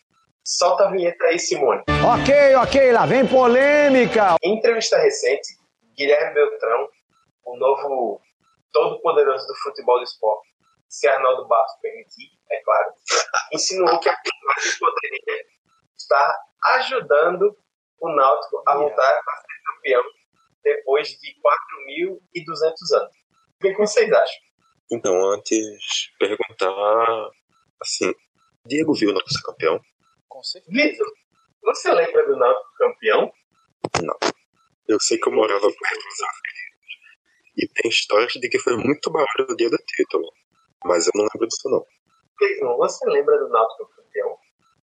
Solta 0.43 0.85
a 0.85 0.91
vinheta 0.91 1.25
aí, 1.25 1.37
Simone. 1.37 1.83
Ok, 1.87 2.55
ok, 2.55 2.91
lá 2.91 3.05
vem 3.05 3.27
polêmica. 3.27 4.35
Em 4.41 4.57
entrevista 4.57 4.97
recente, 4.97 5.47
Guilherme 5.95 6.33
Beltrão, 6.33 6.87
o 7.45 7.57
novo 7.57 8.21
todo-poderoso 8.71 9.45
do 9.47 9.55
futebol 9.55 9.97
do 9.97 10.03
esporte, 10.03 10.49
se 10.87 11.07
Arnaldo 11.07 11.47
Barros 11.47 11.71
permitir, 11.81 12.29
é 12.49 12.61
claro, 12.61 12.93
insinuou 13.53 13.99
que 13.99 14.09
a 14.09 14.15
Pirmagem 14.15 14.79
poderia 14.79 15.45
estar 15.97 16.35
ajudando 16.77 17.55
o 18.01 18.09
Náutico 18.09 18.63
a 18.65 18.75
voltar 18.75 19.19
a 19.27 19.37
ser 19.37 19.63
campeão 19.67 20.03
depois 20.63 21.09
de 21.09 21.35
4.200 21.97 23.01
anos. 23.01 23.15
O 23.55 23.59
que 23.59 23.73
vocês 23.75 24.11
acham? 24.11 24.49
então, 24.91 25.13
antes, 25.31 26.11
perguntar, 26.17 27.29
assim, 27.79 28.11
Diego 28.65 28.93
viu 28.93 29.11
o 29.11 29.13
Náutico 29.13 29.51
campeão? 29.51 29.79
Com 30.27 30.43
certeza. 30.43 31.03
Você 31.63 31.91
lembra 31.91 32.25
do 32.25 32.35
Náutico 32.35 32.73
campeão? 32.77 33.31
Eu 34.87 34.99
sei 34.99 35.19
que 35.19 35.29
eu 35.29 35.33
morava 35.33 35.61
perto 35.61 36.03
dos 36.03 36.21
aflitos. 36.21 36.69
E 37.57 37.67
tem 37.67 37.89
histórias 37.89 38.33
de 38.33 38.49
que 38.49 38.57
foi 38.57 38.75
muito 38.77 39.11
barulho 39.11 39.49
no 39.49 39.55
dia 39.55 39.69
do 39.69 39.77
título. 39.77 40.31
Mas 40.83 41.05
eu 41.05 41.11
não 41.13 41.27
lembro 41.31 41.47
disso 41.47 41.69
não. 41.69 41.85
Cleison, 42.37 42.77
você 42.77 43.05
lembra 43.09 43.37
do 43.37 43.49
Náutico 43.49 43.89
campeão? 43.95 44.37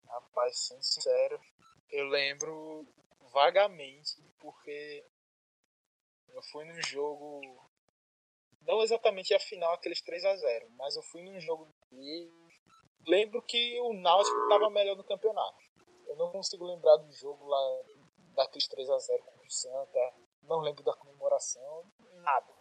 Rapaz, 0.10 0.68
sincero, 0.68 1.40
eu 1.92 2.08
lembro 2.08 2.86
vagamente, 3.32 4.22
porque 4.40 5.06
eu 6.34 6.42
fui 6.52 6.66
num 6.66 6.82
jogo. 6.84 7.42
Não 8.62 8.82
exatamente 8.82 9.34
a 9.34 9.40
final, 9.40 9.74
aqueles 9.74 10.02
3 10.02 10.24
a 10.24 10.36
0 10.38 10.68
mas 10.78 10.96
eu 10.96 11.04
fui 11.04 11.22
num 11.22 11.40
jogo 11.40 11.68
e 11.92 12.30
lembro 13.06 13.42
que 13.42 13.80
o 13.82 13.94
Náutico 13.94 14.38
estava 14.44 14.70
melhor 14.70 14.96
no 14.96 15.04
campeonato. 15.04 15.58
Eu 16.08 16.16
não 16.16 16.32
consigo 16.32 16.66
lembrar 16.66 16.96
do 16.98 17.12
jogo 17.12 17.46
lá, 17.46 17.82
daqueles 18.36 18.68
3 18.68 18.90
a 18.90 18.98
0 18.98 19.24
contra 19.24 19.48
o 19.48 19.52
Santa, 19.52 20.14
não 20.44 20.62
lembro 20.62 20.84
da 20.84 20.94
comemoração, 20.96 21.84
nada. 22.16 22.54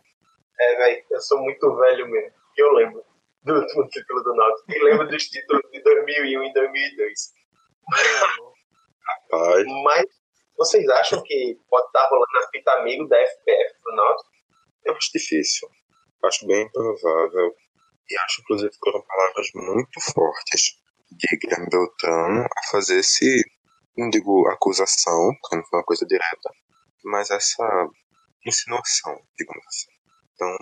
É, 0.61 0.77
velho, 0.77 1.07
eu 1.11 1.21
sou 1.21 1.41
muito 1.41 1.77
velho 1.77 2.09
mesmo. 2.09 2.37
Eu 2.57 2.73
lembro 2.73 3.05
do 3.45 3.55
último 3.55 3.89
título 3.89 4.23
do 4.23 4.35
Náutico. 4.35 4.73
E 4.73 4.83
lembro 4.83 5.09
dos 5.09 5.25
títulos 5.25 5.63
de 5.71 5.83
2001 5.83 6.45
e 6.45 6.53
2002. 6.53 7.33
Rapaz, 9.05 9.67
Mas 9.85 10.22
vocês 10.57 10.89
acham 10.89 11.23
que 11.23 11.59
pode 11.69 11.87
estar 11.87 12.09
rolando 12.09 12.39
a 12.39 12.49
fita 12.51 12.73
amigo 12.73 13.09
da 13.09 13.19
FPF 13.19 13.75
pro 13.83 13.97
Náutico? 13.97 14.33
eu 14.85 14.95
acho 14.95 15.11
difícil. 15.13 15.69
Acho 16.25 16.47
bem 16.47 16.63
improvável. 16.63 17.55
E 18.09 18.19
acho, 18.19 18.41
inclusive, 18.43 18.71
que 18.71 18.79
foram 18.79 19.03
palavras 19.03 19.49
muito 19.55 20.01
fortes 20.13 20.79
de 21.11 21.37
Guilherme 21.39 21.69
Beltrano 21.71 22.45
a 22.45 22.71
fazer 22.71 22.99
esse, 22.99 23.43
não 23.97 24.11
digo 24.11 24.49
acusação, 24.49 25.31
porque 25.41 25.57
não 25.57 25.65
foi 25.65 25.79
uma 25.79 25.85
coisa 25.85 26.07
direta, 26.07 26.51
mas 27.05 27.31
essa 27.31 27.89
insinuação, 28.47 29.21
digamos 29.37 29.65
assim. 29.67 29.91
Então, 30.35 30.57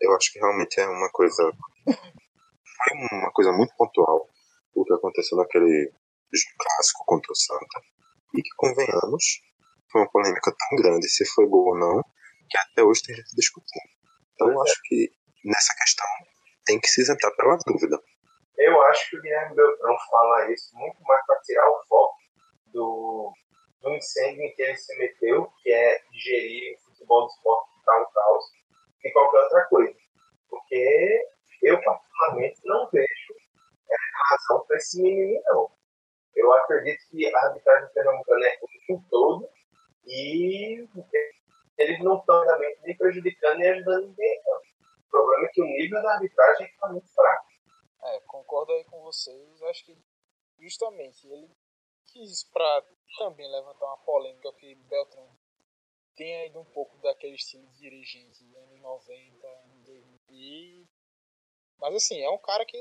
eu 0.00 0.14
acho 0.14 0.32
que 0.32 0.38
realmente 0.38 0.80
é 0.80 0.86
uma 0.86 1.10
coisa. 1.10 1.42
Foi 1.84 3.18
uma 3.18 3.32
coisa 3.32 3.52
muito 3.52 3.74
pontual 3.76 4.28
o 4.74 4.84
que 4.84 4.92
aconteceu 4.92 5.38
naquele 5.38 5.90
clássico 6.58 7.04
contra 7.06 7.32
o 7.32 7.34
Santa. 7.34 7.80
E 8.34 8.42
que, 8.42 8.50
convenhamos, 8.56 9.24
foi 9.90 10.02
uma 10.02 10.10
polêmica 10.10 10.52
tão 10.52 10.78
grande 10.78 11.08
se 11.08 11.24
foi 11.34 11.46
gol 11.46 11.68
ou 11.68 11.78
não, 11.78 12.02
que 12.48 12.58
até 12.58 12.82
hoje 12.82 13.02
tem 13.02 13.16
gente 13.16 13.34
discutindo. 13.34 13.88
Então, 14.34 14.50
eu 14.50 14.62
acho 14.62 14.80
que 14.84 15.10
nessa 15.44 15.74
questão 15.74 16.06
tem 16.66 16.80
que 16.80 16.88
se 16.88 17.00
isentar 17.02 17.34
pela 17.36 17.56
dúvida. 17.66 17.98
Eu 18.58 18.82
acho 18.82 19.10
que 19.10 19.16
o 19.18 19.22
Guilherme 19.22 19.54
Beltrão 19.54 19.96
fala 20.10 20.52
isso 20.52 20.76
muito 20.76 21.00
mais 21.02 21.24
para 21.26 21.40
tirar 21.40 21.68
o 21.68 21.84
foco 21.86 22.16
do, 22.66 23.32
do 23.82 23.94
incêndio 23.94 24.42
em 24.42 24.54
que 24.54 24.62
ele 24.62 24.76
se 24.76 24.96
meteu, 24.98 25.50
que 25.62 25.72
é 25.72 26.00
gerir 26.12 26.76
o 26.76 26.90
futebol 26.90 27.26
do 27.26 27.32
esporte 27.32 27.70
que 27.70 27.84
tá 27.84 28.00
um 28.00 28.12
caos, 28.12 28.44
que 29.00 29.10
qualquer 29.12 29.42
outra 29.42 29.66
coisa. 29.68 29.94
Porque 30.48 31.20
eu, 31.62 31.80
particularmente, 31.82 32.60
não 32.64 32.88
vejo 32.90 33.34
é, 33.90 33.96
razão 34.30 34.66
para 34.66 34.76
esse 34.76 35.02
mimimi, 35.02 35.40
não. 35.44 35.70
Eu 36.36 36.52
acredito 36.52 37.08
que 37.10 37.34
a 37.34 37.46
arbitragem 37.46 37.88
pernambucana 37.94 38.46
é 38.46 38.58
ruim 38.60 38.98
em 38.98 39.08
todo 39.08 39.48
e 40.04 40.86
eles 41.78 41.98
não 42.04 42.18
estão 42.18 42.42
realmente 42.42 42.80
nem 42.82 42.96
prejudicando 42.96 43.58
nem 43.58 43.70
ajudando 43.70 44.08
ninguém. 44.08 44.42
Não. 44.44 44.56
O 44.56 45.10
problema 45.10 45.46
é 45.46 45.48
que 45.48 45.62
o 45.62 45.64
nível 45.64 46.02
da 46.02 46.12
arbitragem 46.12 46.66
está 46.66 46.88
muito 46.88 47.08
fraco. 47.08 47.46
É, 48.04 48.20
concordo 48.20 48.72
aí 48.72 48.84
com 48.84 49.02
vocês. 49.02 49.62
Acho 49.62 49.84
que 49.86 49.98
justamente 50.58 51.26
ele 51.26 51.50
quis 52.04 52.44
para 52.44 52.84
também 53.18 53.50
levantar 53.50 53.86
uma 53.86 53.98
polêmica 53.98 54.52
que 54.52 54.74
Beltrão 54.74 55.28
tem 56.14 56.36
ainda 56.42 56.58
um 56.60 56.64
pouco 56.64 56.96
daquele 56.98 57.34
estilo 57.34 57.66
de 57.68 57.78
dirigente 57.78 58.44
anos 58.56 58.80
90, 58.80 59.46
anos 59.46 59.84
2000. 59.84 60.20
E... 60.30 60.86
Mas 61.78 61.94
assim, 61.94 62.20
é 62.20 62.30
um 62.30 62.38
cara 62.38 62.64
que 62.64 62.76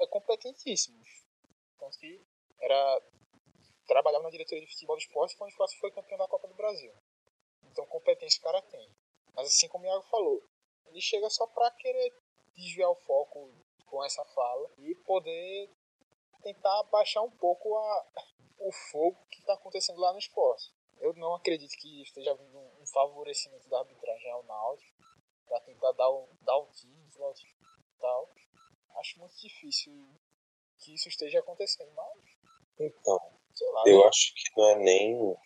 é 0.00 0.06
competentíssimo. 0.06 1.02
Tanto 1.78 1.98
que 1.98 2.24
era 2.62 3.02
trabalhava 3.86 4.24
na 4.24 4.30
diretoria 4.30 4.64
de 4.64 4.72
futebol 4.72 4.96
do 4.96 5.02
esporte 5.02 5.36
quando 5.36 5.48
o 5.48 5.52
esporte 5.52 5.78
foi 5.78 5.90
campeão 5.90 6.16
da 6.16 6.28
Copa 6.28 6.48
do 6.48 6.54
Brasil. 6.54 6.92
Então 7.64 7.84
competência 7.86 8.38
o 8.38 8.42
cara 8.42 8.62
tem. 8.62 8.88
Mas 9.34 9.48
assim 9.48 9.68
como 9.68 9.84
o 9.84 9.86
Iago 9.86 10.02
falou, 10.04 10.42
ele 10.86 11.00
chega 11.00 11.28
só 11.28 11.46
para 11.46 11.70
querer 11.72 12.14
desviar 12.54 12.90
o 12.90 12.94
foco 12.94 13.50
com 13.86 14.04
essa 14.04 14.24
fala 14.26 14.70
e 14.78 14.94
poder 14.94 15.70
tentar 16.42 16.82
baixar 16.84 17.22
um 17.22 17.30
pouco 17.30 17.76
a, 17.76 18.06
o 18.58 18.72
fogo 18.90 19.18
que 19.30 19.40
está 19.40 19.54
acontecendo 19.54 20.00
lá 20.00 20.12
no 20.12 20.18
esporte. 20.18 20.72
Eu 21.00 21.12
não 21.14 21.34
acredito 21.34 21.76
que 21.78 22.02
esteja 22.02 22.34
vindo 22.34 22.58
um, 22.58 22.86
favorecimento 22.86 23.68
da 23.68 23.80
arbitragem 23.80 24.30
ao 24.30 24.44
Náutico 24.44 24.96
para 25.46 25.60
tentar 25.60 25.92
dar 25.92 26.08
o, 26.08 26.28
dar 26.42 26.56
o 26.58 26.66
time 26.72 26.94
e 27.04 27.98
tal. 28.00 28.30
Acho 28.96 29.18
muito 29.18 29.36
difícil 29.36 29.92
que 30.78 30.94
isso 30.94 31.08
esteja 31.08 31.40
acontecendo, 31.40 31.90
mas 31.92 32.41
Então, 32.78 33.18
eu 33.86 33.98
né? 33.98 34.06
acho 34.08 34.32
que 34.34 34.60
não 34.60 34.70
é 34.70 34.74
nem 34.76 35.36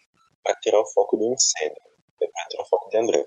para 0.43 0.55
tirar 0.57 0.81
o 0.81 0.87
foco 0.87 1.17
do 1.17 1.33
incêndio, 1.33 1.83
é 2.23 2.27
para 2.27 2.47
tirar 2.49 2.63
o 2.63 2.69
foco 2.69 2.89
de 2.89 2.99
André. 2.99 3.27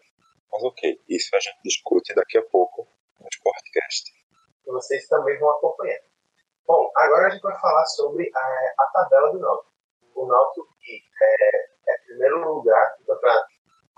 Mas 0.52 0.64
ok, 0.64 1.00
isso 1.08 1.36
a 1.36 1.40
gente 1.40 1.60
discute 1.64 2.14
daqui 2.16 2.38
a 2.38 2.46
pouco 2.50 2.88
no 3.20 3.28
Sportcast. 3.32 4.12
que 4.64 4.72
vocês 4.72 5.08
também 5.08 5.38
vão 5.40 5.50
acompanhar. 5.52 6.00
Bom, 6.66 6.90
agora 6.96 7.28
a 7.28 7.30
gente 7.32 7.42
vai 7.42 7.60
falar 7.60 7.86
sobre 7.86 8.32
a, 8.34 8.74
a 8.80 8.92
tabela 8.94 9.32
do 9.32 9.40
Náutico. 9.40 9.74
O 10.16 10.26
Náutico 10.26 10.68
que 10.82 11.02
é, 11.22 11.94
é 11.94 11.98
primeiro 12.06 12.54
lugar 12.54 12.96
do 13.00 13.06
campeonato. 13.06 13.48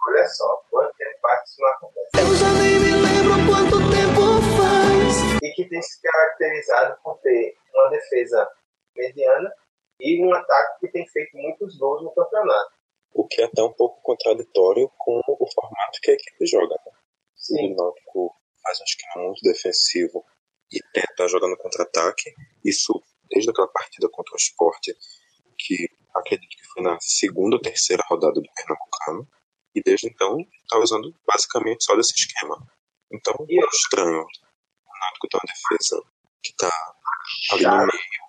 Olha 0.08 0.28
só, 0.28 0.64
quanto 0.70 0.96
tempo 0.98 1.20
faz 1.22 1.42
que 1.42 1.50
isso 1.50 1.62
não 1.62 1.70
acontece. 1.70 2.12
Eu 2.18 2.36
já 2.36 2.54
nem 2.54 2.80
me 2.80 2.92
lembro 3.02 3.34
quanto 3.48 3.78
tempo 3.92 4.22
faz. 4.58 5.44
E 5.44 5.52
que 5.54 5.70
tem 5.70 5.82
se 5.82 6.02
caracterizado 6.02 7.00
por 7.04 7.20
ter 7.20 7.56
uma 7.74 7.90
defesa 7.90 8.50
mediana 8.96 9.54
e 10.02 10.26
um 10.26 10.34
ataque 10.34 10.80
que 10.80 10.92
tem 10.92 11.08
feito 11.08 11.38
muitos 11.38 11.78
gols 11.78 12.04
no 12.04 12.14
campeonato. 12.14 12.72
O 13.14 13.28
que 13.28 13.42
é 13.42 13.46
até 13.46 13.62
um 13.62 13.74
pouco 13.74 14.02
contraditório 14.02 14.90
com 14.98 15.22
o 15.28 15.52
formato 15.54 16.00
que 16.02 16.12
a 16.12 16.14
equipe 16.14 16.46
joga. 16.46 16.76
Né? 16.86 16.92
Sim. 17.36 17.74
O 17.74 17.76
Náutico 17.76 18.36
faz 18.64 18.80
um 18.80 18.84
esquema 18.84 19.26
muito 19.28 19.42
defensivo 19.44 20.26
e 20.72 20.80
tenta 20.94 21.28
jogar 21.28 21.50
no 21.50 21.58
contra-ataque. 21.58 22.34
Isso 22.66 23.02
desde 23.30 23.52
aquela 23.52 23.68
partida 23.68 24.10
contra 24.10 24.34
o 24.34 24.38
Sport, 24.38 24.88
que 25.58 25.88
acredito 26.16 26.50
que 26.50 26.68
foi 26.74 26.84
na 26.84 26.98
segunda 27.00 27.58
ou 27.58 27.62
terceira 27.62 28.04
rodada 28.10 28.34
do 28.34 28.50
Pernambucano. 28.56 29.28
E 29.76 29.82
desde 29.82 30.08
então 30.08 30.38
está 30.64 30.78
usando 30.80 31.14
basicamente 31.26 31.84
só 31.84 31.96
desse 31.96 32.14
esquema. 32.16 32.58
Então 33.12 33.34
E 33.48 33.62
é 33.62 33.68
estranho. 33.68 34.22
O 34.22 35.00
Náutico 35.00 35.28
tem 35.30 35.40
uma 35.40 35.54
defesa 35.54 36.02
que 36.44 36.52
está 36.52 36.70
ali 37.52 37.64
no 37.64 37.78
meio 37.78 38.21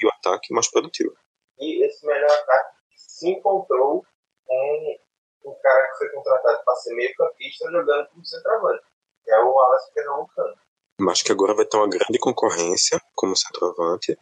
e 0.00 0.06
o 0.06 0.10
ataque 0.10 0.52
mais 0.52 0.70
produtivo. 0.70 1.14
E 1.58 1.84
esse 1.84 2.06
melhor 2.06 2.30
ataque 2.30 2.76
se 2.96 3.30
encontrou 3.30 4.04
com 4.44 4.98
um 5.46 5.54
cara 5.62 5.88
que 5.88 5.98
foi 5.98 6.08
contratado 6.10 6.62
para 6.64 6.74
ser 6.76 6.94
meio 6.94 7.14
campista 7.16 7.70
jogando 7.70 8.08
como 8.08 8.24
centroavante, 8.24 8.84
que 9.24 9.30
é 9.30 9.40
o 9.40 9.52
Wallace 9.52 9.94
Pernambucano. 9.94 10.56
mas 11.00 11.22
que 11.22 11.32
agora 11.32 11.54
vai 11.54 11.64
ter 11.64 11.76
uma 11.76 11.88
grande 11.88 12.18
concorrência 12.18 13.00
como 13.14 13.36
centroavante, 13.36 14.16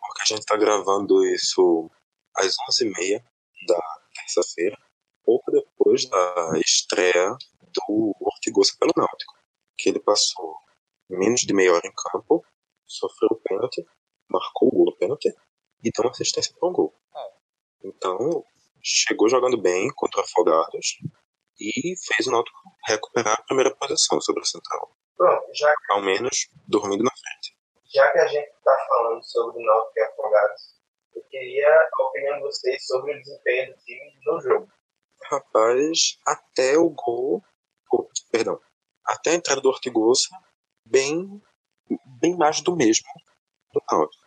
porque 0.00 0.22
a 0.22 0.26
gente 0.26 0.40
está 0.40 0.56
gravando 0.56 1.24
isso 1.26 1.90
às 2.36 2.54
11h30 2.70 3.22
da 3.66 3.80
terça-feira, 4.14 4.76
pouco 5.24 5.50
depois 5.50 6.08
da 6.08 6.52
estreia 6.64 7.36
do 7.60 8.14
Ortigosa 8.20 8.72
pelo 8.78 8.92
Náutico, 8.96 9.34
que 9.78 9.88
ele 9.88 10.00
passou 10.00 10.56
menos 11.08 11.40
de 11.40 11.52
meia 11.52 11.72
hora 11.72 11.86
em 11.86 11.92
campo, 11.92 12.44
sofreu 12.86 13.28
o 13.32 13.40
pênalti, 13.40 13.84
marcou 14.32 14.68
o 14.68 14.70
gol 14.70 14.84
no 14.86 14.96
pênalti 14.96 15.28
e 15.82 15.90
deu 15.90 16.04
uma 16.04 16.10
assistência 16.10 16.54
para 16.58 16.68
um 16.68 16.72
gol. 16.72 16.94
Então, 17.84 18.44
chegou 18.82 19.28
jogando 19.28 19.60
bem 19.60 19.88
contra 19.94 20.20
o 20.20 20.24
Afogados 20.24 20.98
e 21.60 21.94
fez 22.06 22.26
o 22.26 22.30
Náutico 22.30 22.58
recuperar 22.86 23.34
a 23.38 23.42
primeira 23.42 23.74
posição 23.76 24.20
sobre 24.20 24.42
o 24.42 24.46
Central, 24.46 24.96
Pronto, 25.16 25.46
já, 25.54 25.72
ao 25.90 26.02
menos 26.02 26.48
dormindo 26.66 27.04
na 27.04 27.10
frente. 27.10 27.56
já 27.94 28.10
que 28.10 28.18
a 28.18 28.26
gente 28.26 28.48
está 28.48 28.76
falando 28.88 29.22
sobre 29.24 29.62
o 29.62 29.66
Náutico 29.66 29.92
e 29.98 30.02
Afogados, 30.02 30.62
eu 31.14 31.22
queria 31.24 31.68
a 31.68 32.02
opinião 32.04 32.36
de 32.36 32.42
vocês 32.42 32.86
sobre 32.86 33.12
o 33.14 33.22
desempenho 33.22 33.74
do 33.74 33.78
time 33.82 34.18
no 34.24 34.40
jogo. 34.40 34.68
Rapaz, 35.30 36.18
até 36.26 36.76
o 36.78 36.88
gol, 36.90 37.42
oh, 37.92 38.08
perdão, 38.30 38.60
até 39.06 39.30
a 39.30 39.34
entrada 39.34 39.60
do 39.60 39.68
Ortigosa, 39.68 40.28
bem, 40.84 41.40
bem 42.20 42.36
mais 42.36 42.60
do 42.60 42.74
mesmo 42.76 43.06
do 43.72 43.80
Náutico. 43.90 44.21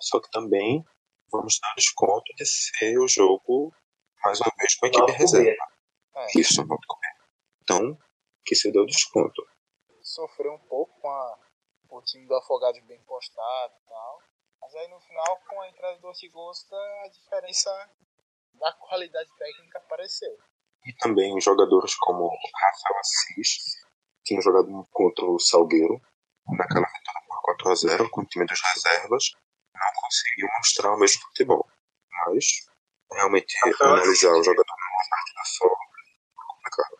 Só 0.00 0.20
que 0.20 0.30
também 0.30 0.84
vamos 1.30 1.58
dar 1.60 1.74
desconto 1.74 2.32
de 2.36 2.46
ser 2.46 2.98
o 2.98 3.08
jogo, 3.08 3.72
mais 4.24 4.40
uma 4.40 4.52
vez, 4.58 4.74
com 4.74 4.86
a 4.86 4.88
equipe 4.88 5.00
Náutico 5.00 5.18
reserva. 5.18 5.64
É, 6.16 6.38
Isso, 6.38 6.66
Náutico 6.66 6.98
B. 7.00 7.06
Então, 7.62 7.98
que 8.44 8.54
se 8.54 8.72
deu 8.72 8.84
desconto. 8.86 9.46
sofreu 10.02 10.54
um 10.54 10.58
pouco 10.58 11.00
com 11.00 11.08
a, 11.08 11.38
o 11.90 12.02
time 12.02 12.26
do 12.26 12.34
Afogados 12.34 12.80
bem 12.82 13.00
postado 13.04 13.74
e 13.74 13.88
tal. 13.88 14.22
Mas 14.60 14.74
aí 14.74 14.88
no 14.88 15.00
final, 15.00 15.40
com 15.48 15.60
a 15.60 15.68
entrada 15.68 15.98
do 15.98 16.08
Ortigosta, 16.08 16.76
a 17.04 17.08
diferença 17.08 17.70
da 18.54 18.72
qualidade 18.72 19.30
técnica 19.38 19.78
apareceu. 19.78 20.36
E 20.84 20.92
também 20.94 21.40
jogadores 21.40 21.94
como 21.96 22.28
Rafael 22.28 23.00
Assis, 23.00 23.76
que 24.16 24.22
tinha 24.24 24.40
jogado 24.40 24.86
contra 24.90 25.24
o 25.24 25.38
Salgueiro, 25.38 26.00
naquela 26.48 26.86
vitória 26.86 27.22
por 27.28 27.42
4 27.42 27.70
a 27.70 27.74
0 27.74 28.10
com 28.10 28.22
o 28.22 28.26
time 28.26 28.46
das 28.46 28.60
reservas, 28.60 29.32
não 29.80 29.92
conseguiu 30.02 30.48
mostrar 30.58 30.92
o 30.92 30.98
mesmo 30.98 31.22
futebol. 31.22 31.66
Mas, 32.26 32.44
realmente, 33.12 33.54
Rafael 33.64 33.94
analisar 33.94 34.32
o 34.32 34.42
jogador 34.42 34.64
numa 34.66 35.10
partida 35.10 35.40
só 35.44 35.66
é 35.66 35.70
complicado. 36.48 36.98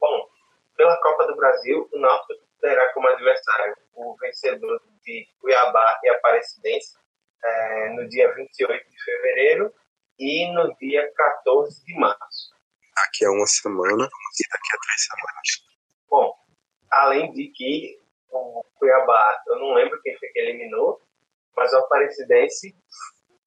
Bom, 0.00 0.28
pela 0.76 1.00
Copa 1.00 1.26
do 1.26 1.36
Brasil, 1.36 1.88
o 1.92 1.98
Náutico 1.98 2.48
terá 2.60 2.92
como 2.92 3.08
adversário 3.08 3.76
o 3.94 4.16
vencedor 4.16 4.80
de 5.04 5.28
Cuiabá 5.40 6.00
e 6.02 6.08
Aparecidense 6.08 6.96
eh, 7.44 7.88
no 7.90 8.08
dia 8.08 8.32
28 8.34 8.90
de 8.90 9.04
fevereiro 9.04 9.74
e 10.18 10.52
no 10.52 10.74
dia 10.76 11.12
14 11.14 11.84
de 11.84 11.94
março. 11.94 12.54
Daqui 12.94 13.24
a 13.24 13.30
uma 13.30 13.46
semana 13.46 14.04
e 14.04 14.48
daqui 14.50 14.74
a 14.74 14.78
três 14.78 15.06
semanas. 15.06 15.48
Bom, 16.10 16.34
além 16.90 17.32
de 17.32 17.48
que 17.48 18.00
o 18.30 18.64
Cuiabá, 18.78 19.42
eu 19.46 19.56
não 19.56 19.74
lembro 19.74 20.00
quem 20.02 20.18
foi 20.18 20.28
que 20.28 20.38
eliminou, 20.40 21.00
mas 21.58 21.72
o 21.72 21.78
Aparecidense, 21.78 22.74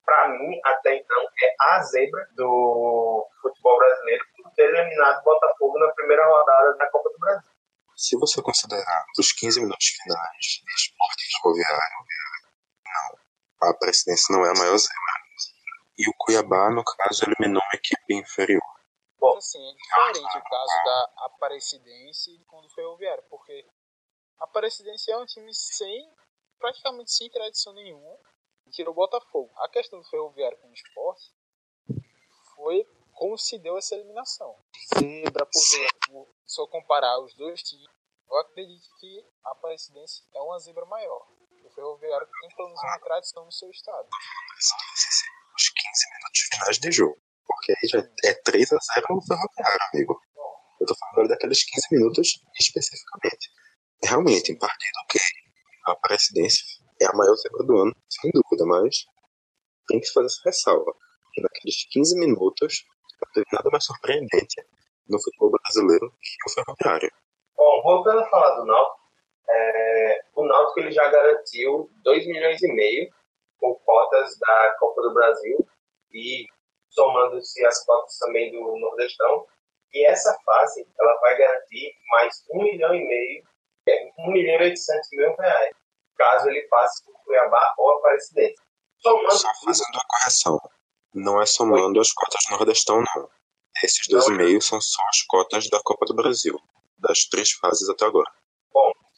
para 0.05 0.27
mim, 0.29 0.59
até 0.65 0.97
então, 0.97 1.21
é 1.21 1.55
a 1.73 1.81
zebra 1.83 2.27
do 2.35 3.27
futebol 3.41 3.77
brasileiro 3.77 4.25
por 4.35 4.51
ter 4.51 4.63
eliminado 4.63 5.21
o 5.21 5.23
Botafogo 5.23 5.79
na 5.79 5.91
primeira 5.93 6.25
rodada 6.25 6.77
da 6.77 6.89
Copa 6.89 7.09
do 7.09 7.19
Brasil. 7.19 7.51
Se 7.95 8.17
você 8.17 8.41
considerar 8.41 9.05
os 9.17 9.31
15 9.31 9.61
minutos 9.61 9.87
finais 9.87 10.37
de 10.37 10.73
esporte 10.75 11.23
ferroviário, 11.37 12.05
não. 12.85 13.69
A 13.69 13.73
presidência 13.75 14.35
não 14.35 14.45
é 14.45 14.49
a 14.49 14.59
maior 14.59 14.77
zebra. 14.77 15.21
E 15.97 16.09
o 16.09 16.13
Cuiabá, 16.17 16.69
no 16.71 16.83
caso, 16.83 17.25
eliminou 17.25 17.61
uma 17.61 17.75
equipe 17.75 18.15
inferior. 18.15 18.61
Bom, 19.19 19.37
assim, 19.37 19.59
é 19.59 19.73
diferente 19.73 20.37
o 20.37 20.43
caso 20.43 20.83
da 20.83 21.11
Aparecidense 21.25 22.31
e 22.31 22.37
do 22.39 22.69
Ferroviário, 22.73 23.23
porque 23.29 23.65
a 24.39 24.45
Aparecidense 24.45 25.11
é 25.11 25.17
um 25.17 25.25
time 25.27 25.53
sem, 25.53 26.11
praticamente 26.61 27.11
sem 27.11 27.29
tradição 27.29 27.73
nenhuma, 27.73 28.17
tirou 28.71 28.93
o 28.93 28.95
Botafogo. 28.95 29.51
A 29.57 29.67
questão 29.67 29.99
do 29.99 30.07
Ferroviário 30.07 30.57
com 30.59 30.69
o 30.69 30.73
esporte 30.73 31.33
foi 32.55 32.87
como 33.13 33.37
se 33.37 33.59
deu 33.59 33.77
essa 33.77 33.95
eliminação. 33.95 34.55
Zebra 34.97 35.45
por 35.45 35.61
se 36.45 36.61
eu 36.61 36.67
comparar 36.67 37.19
os 37.19 37.33
dois 37.35 37.61
times, 37.63 37.87
eu 38.29 38.37
acredito 38.39 38.87
que 38.99 39.25
a 39.45 39.51
Aparecidense 39.51 40.23
é 40.33 40.39
uma 40.41 40.59
zebra 40.59 40.85
maior. 40.85 41.27
O 41.63 41.69
Ferroviário 41.73 42.27
tem 42.41 42.49
pelo 42.55 42.67
menos 42.69 42.83
uma 42.83 42.99
tradição 42.99 43.45
no 43.45 43.51
seu 43.51 43.69
estado. 43.69 44.07
Os 45.55 45.69
15 45.69 46.09
minutos 46.13 46.41
finais 46.51 46.77
de 46.77 46.91
jogo. 46.91 47.17
Porque 47.45 47.71
aí 47.71 47.87
já 47.87 47.99
é 48.25 48.33
3 48.33 48.73
a 48.73 48.77
0 48.95 49.07
no 49.09 49.21
ferroviário, 49.21 49.79
amigo. 49.93 50.21
Eu 50.79 50.87
tô 50.87 50.95
falando 50.95 51.29
daqueles 51.29 51.63
15 51.63 51.87
minutos 51.91 52.41
especificamente. 52.59 53.49
Realmente, 54.03 54.51
em 54.51 54.57
partida, 54.57 54.99
ok. 55.05 55.21
A 55.91 55.93
Aparecidense 55.93 56.63
é 57.01 57.05
a 57.05 57.13
maior 57.13 57.35
zebra 57.35 57.65
do 57.65 57.77
ano, 57.77 57.93
sem 58.09 58.31
dúvida, 58.31 58.65
mas 58.65 59.05
tem 59.87 59.99
que 59.99 60.07
fazer 60.13 60.27
essa 60.27 60.41
ressalva. 60.45 60.93
Que 61.33 61.41
naqueles 61.41 61.85
15 61.91 62.17
minutos 62.17 62.85
não 63.21 63.31
teve 63.33 63.47
nada 63.51 63.69
mais 63.69 63.83
surpreendente 63.83 64.55
no 65.09 65.21
futebol 65.21 65.51
brasileiro 65.51 66.09
que 66.11 66.49
o 66.49 66.53
ferroviário. 66.53 67.11
Bom, 67.57 67.81
voltando 67.83 68.21
a 68.21 68.29
falar 68.29 68.55
do 68.55 68.65
Náutico, 68.65 69.01
é, 69.49 70.21
o 70.33 70.45
Náutico 70.45 70.79
ele 70.79 70.91
já 70.91 71.09
garantiu 71.09 71.89
2 72.03 72.27
milhões 72.27 72.61
e 72.63 72.71
meio 72.71 73.11
com 73.59 73.75
cotas 73.75 74.37
da 74.39 74.75
Copa 74.79 75.01
do 75.01 75.13
Brasil 75.13 75.67
e 76.13 76.45
somando-se 76.89 77.65
as 77.65 77.85
cotas 77.85 78.17
também 78.17 78.49
do 78.51 78.77
Nordestão. 78.77 79.45
E 79.93 80.05
essa 80.05 80.37
fase 80.45 80.87
ela 80.97 81.19
vai 81.19 81.37
garantir 81.37 81.93
mais 82.11 82.45
1 82.49 82.63
milhão 82.63 82.95
e 82.95 83.05
meio, 83.05 83.43
é, 83.89 84.11
1 84.19 84.31
milhão 84.31 84.61
e 84.61 84.69
800 84.69 85.09
mil 85.11 85.35
reais, 85.35 85.80
caso 86.21 86.49
ele 86.49 86.61
passe 86.67 87.03
por 87.03 87.13
Cuiabá 87.23 87.73
ou 87.77 87.97
Aparecidense. 87.97 88.61
Somando 88.99 89.31
Só 89.31 89.49
fazendo 89.65 89.93
uma 89.95 90.05
correção. 90.07 90.59
Não 91.13 91.41
é 91.41 91.45
somando 91.45 91.99
as 91.99 92.11
cotas 92.13 92.41
do 92.47 92.55
Nordestão, 92.55 93.03
não. 93.15 93.29
Esses 93.83 94.07
2,5 94.07 94.61
são 94.61 94.79
só 94.79 95.01
as 95.09 95.23
cotas 95.23 95.69
da 95.69 95.79
Copa 95.83 96.05
do 96.05 96.13
Brasil, 96.13 96.59
das 96.99 97.25
três 97.25 97.51
fases 97.53 97.89
até 97.89 98.05
agora. 98.05 98.31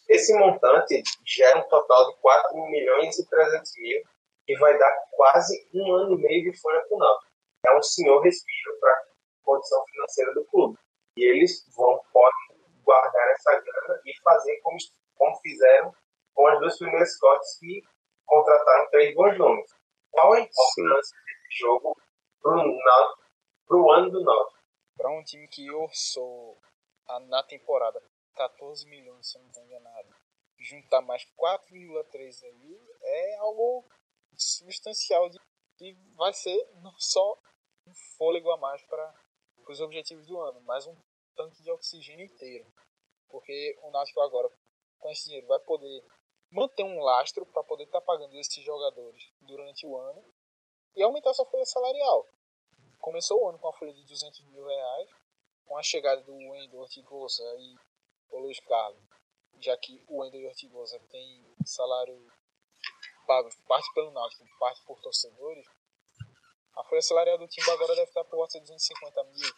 Esse 0.10 0.34
montante 0.38 1.02
gera 1.26 1.60
um 1.60 1.68
total 1.68 2.12
de 2.12 2.18
4 2.22 2.56
milhões 2.70 3.18
e 3.18 3.28
300 3.28 3.72
mil, 3.78 4.02
que 4.46 4.56
vai 4.58 4.78
dar 4.78 4.92
quase 5.12 5.68
um 5.74 5.94
ano 5.94 6.14
e 6.14 6.22
meio 6.22 6.52
de 6.52 6.62
folha 6.62 6.82
para 6.82 6.96
o 6.96 7.00
Náutico. 7.00 7.32
É 7.66 7.78
um 7.78 7.82
senhor 7.82 8.22
respiro 8.22 8.80
para 8.80 8.92
a 8.92 9.04
condição 9.44 9.84
financeira 9.92 10.34
do 10.34 10.46
clube. 10.46 10.78
E 11.18 11.24
eles 11.24 11.66
vão 11.76 12.00
podem 12.12 12.64
guardar 12.84 13.28
essa 13.30 13.52
grana 13.52 14.02
e 14.06 14.14
fazer 14.24 14.60
como, 14.62 14.78
como 15.16 15.36
fizeram 15.42 15.96
com 16.34 16.48
as 16.48 16.60
duas 16.60 16.78
primeiras 16.78 17.18
cotas 17.18 17.58
que 17.60 17.82
contrataram 18.26 18.90
três 18.90 19.16
bons 19.16 19.38
nomes. 19.38 19.72
Qual 20.12 20.34
a 20.34 20.40
importância 20.40 21.18
desse 21.26 21.60
jogo 21.60 21.96
para 22.42 22.52
o 22.52 23.92
ano 23.92 24.12
do 24.12 24.24
Náutico? 24.24 24.60
Para 24.96 25.10
um 25.12 25.24
time 25.24 25.48
que 25.48 25.70
orçou 25.72 26.60
na 27.28 27.44
temporada 27.44 28.02
14 28.36 28.88
milhões, 28.88 29.30
se 29.30 29.38
eu 29.38 29.42
não 29.42 29.50
estou 29.50 29.64
enganado, 29.64 30.10
juntar 30.60 31.02
mais 31.02 31.24
4,3 31.38 32.44
aí 32.44 32.80
é 33.02 33.36
algo 33.38 33.86
substancial 34.38 35.30
de, 35.30 35.40
que 35.78 35.94
vai 36.16 36.34
ser 36.34 36.58
não 36.82 36.94
só 36.98 37.38
um 37.88 37.94
fôlego 38.18 38.52
a 38.52 38.58
mais 38.58 38.82
para 38.84 39.14
os 39.68 39.80
objetivos 39.82 40.26
do 40.28 40.40
ano, 40.40 40.62
mais 40.62 40.88
um 40.88 40.96
tanque 41.36 41.62
de 41.62 41.72
oxigênio 41.72 42.26
inteiro. 42.26 42.66
Porque 43.30 43.78
o 43.82 43.92
Náutico 43.92 44.22
agora, 44.22 44.50
com 45.00 45.10
esse 45.10 45.26
dinheiro, 45.26 45.48
vai 45.48 45.60
poder 45.60 46.04
manter 46.54 46.84
um 46.84 47.02
lastro 47.02 47.46
para 47.48 47.64
poder 47.64 47.86
estar 47.86 48.00
tá 48.00 48.06
pagando 48.06 48.36
esses 48.36 48.64
jogadores 48.64 49.28
durante 49.42 49.86
o 49.86 49.98
ano 49.98 50.24
e 50.96 51.02
aumentar 51.02 51.34
sua 51.34 51.46
folha 51.46 51.66
salarial. 51.66 52.28
Começou 53.00 53.44
o 53.44 53.50
ano 53.50 53.60
com 53.60 53.68
a 53.68 53.74
folha 53.74 53.92
de 53.92 54.04
200 54.06 54.40
mil 54.46 54.66
reais, 54.66 55.10
com 55.66 55.78
a 55.78 55.84
chegada 55.84 56.22
do 56.22 56.34
Wendel 56.34 56.80
Ortigosa 56.80 57.44
e 57.58 57.76
o 58.32 58.40
Luiz 58.40 58.60
Carlos, 58.60 59.04
já 59.60 59.76
que 59.78 60.04
o 60.08 60.20
Wendel 60.20 60.48
Ortigosa 60.48 61.00
tem 61.10 61.44
salário 61.66 62.32
pago 63.26 63.50
parte 63.68 63.92
pelo 63.94 64.12
Náutico, 64.12 64.46
parte 64.60 64.82
por 64.86 65.00
torcedores, 65.02 65.66
a 66.76 66.84
folha 66.84 67.02
salarial 67.02 67.38
do 67.38 67.48
time 67.48 67.70
agora 67.72 67.96
deve 67.96 68.08
estar 68.10 68.24
por 68.26 68.38
volta 68.38 68.60
de 68.60 68.66
250 68.66 69.24
mil. 69.26 69.54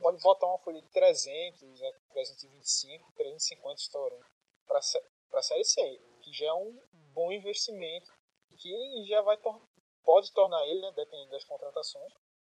Pode 0.00 0.22
voltar 0.22 0.46
uma 0.46 0.58
folha 0.58 0.80
de 0.80 0.88
300, 0.88 1.80
325, 2.10 3.12
350 3.12 3.80
estourando 3.80 4.26
para 4.66 4.78
a 4.78 5.42
Série 5.42 5.64
C, 5.64 6.00
já 6.32 6.46
é 6.46 6.52
um 6.52 6.78
bom 7.14 7.32
investimento 7.32 8.12
que 8.56 9.06
já 9.08 9.22
vai 9.22 9.36
tor 9.36 9.60
pode 10.04 10.32
tornar 10.32 10.66
ele, 10.66 10.80
né, 10.80 10.92
dependendo 10.96 11.32
das 11.32 11.44
contratações, 11.44 12.12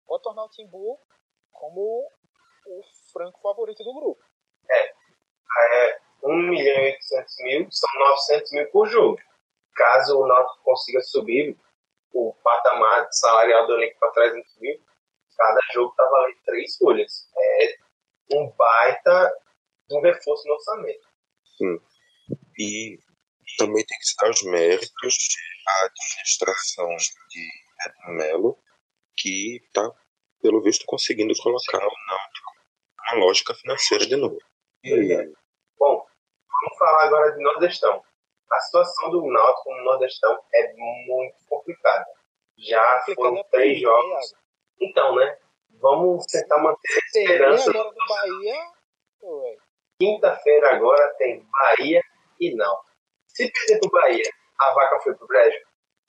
pode 0.06 0.22
tornar 0.22 0.44
o 0.44 0.48
Timbu 0.50 1.00
como 1.50 2.08
o 2.66 2.82
franco 3.12 3.40
favorito 3.40 3.82
do 3.82 3.92
grupo. 3.92 4.22
É, 4.70 4.94
é 5.88 6.00
1 6.22 6.32
milhão 6.48 6.76
e 6.76 6.92
800 6.92 7.36
mil, 7.40 7.72
são 7.72 7.88
900 7.98 8.52
mil 8.52 8.70
por 8.70 8.86
jogo. 8.86 9.18
Caso 9.74 10.20
o 10.20 10.26
Náutico 10.26 10.62
consiga 10.62 11.00
subir 11.02 11.58
o 12.12 12.32
patamar 12.44 13.08
salarial 13.12 13.66
do 13.66 13.74
elenco 13.74 13.98
para 13.98 14.12
300 14.12 14.58
mil, 14.58 14.80
cada 15.36 15.60
jogo 15.72 15.90
está 15.90 16.04
valendo 16.08 16.38
três 16.44 16.76
folhas. 16.76 17.28
É 17.36 17.76
um 18.32 18.48
baita 18.50 19.32
um 19.90 20.00
reforço 20.00 20.46
no 20.46 20.54
orçamento. 20.54 21.08
Sim. 21.58 21.80
E 22.56 22.98
também 23.56 23.84
tem 23.84 23.98
que 23.98 24.06
se 24.06 24.16
dar 24.16 24.30
os 24.30 24.42
méritos 24.42 25.28
à 25.66 25.86
administração 25.86 26.88
de 27.28 27.48
Edno 27.86 28.14
Melo, 28.14 28.58
que 29.16 29.56
está, 29.56 29.90
pelo 30.42 30.62
visto, 30.62 30.84
conseguindo 30.86 31.34
colocar 31.42 31.78
o 31.78 32.06
Náutico 32.08 32.52
na 33.10 33.18
lógica 33.18 33.54
financeira 33.54 34.06
de 34.06 34.16
novo. 34.16 34.38
E, 34.84 35.32
Bom, 35.78 36.06
vamos 36.46 36.78
falar 36.78 37.04
agora 37.04 37.32
de 37.32 37.42
Nordestão. 37.42 38.02
A 38.50 38.60
situação 38.60 39.10
do 39.10 39.26
Náutico 39.26 39.70
no 39.70 39.84
Nordestão 39.84 40.38
é 40.54 40.72
muito 40.74 41.36
complicada. 41.48 42.06
Já 42.58 43.04
foram 43.14 43.42
três 43.50 43.80
jogos. 43.80 44.34
Então, 44.80 45.14
né? 45.14 45.38
Vamos 45.80 46.26
tentar 46.26 46.58
manter 46.58 46.92
a 46.92 46.98
esperança. 46.98 47.70
agora 47.70 47.90
do 47.90 48.06
Bahia. 48.08 49.58
Quinta-feira 49.98 50.74
agora 50.74 51.14
tem 51.18 51.46
Bahia 51.50 52.02
e 52.40 52.54
não. 52.54 52.89
Se 53.40 53.50
perder 53.50 53.80
pro 53.80 53.90
Bahia, 53.90 54.30
a 54.60 54.74
vaca 54.74 55.00
foi 55.00 55.14
pro 55.14 55.26
brejo? 55.26 55.58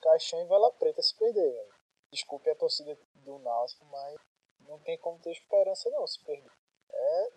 Caixão 0.02 0.42
e 0.42 0.44
Vela 0.46 0.70
Preta 0.72 1.00
se 1.00 1.16
perder, 1.16 1.50
velho. 1.50 1.74
Desculpe 2.12 2.50
a 2.50 2.54
torcida 2.54 2.98
do 3.14 3.38
Náutico, 3.38 3.86
mas 3.86 4.20
não 4.68 4.78
tem 4.80 4.98
como 4.98 5.18
ter 5.20 5.30
esperança 5.30 5.88
não 5.88 6.06
se 6.06 6.22
perder. 6.22 6.52
É, 6.92 7.28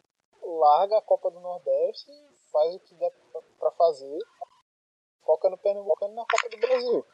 larga 0.43 0.97
a 0.97 1.01
Copa 1.01 1.31
do 1.31 1.39
Nordeste 1.39 2.11
e 2.11 2.51
faz 2.51 2.75
o 2.75 2.79
que 2.81 2.93
dá 2.95 3.09
pra 3.57 3.71
fazer. 3.71 4.19
Foca 5.23 5.49
no 5.49 5.57
Pernambucano 5.57 6.11
e 6.11 6.15
na 6.17 6.25
Copa 6.25 6.49
do 6.49 6.57
Brasil. 6.57 7.07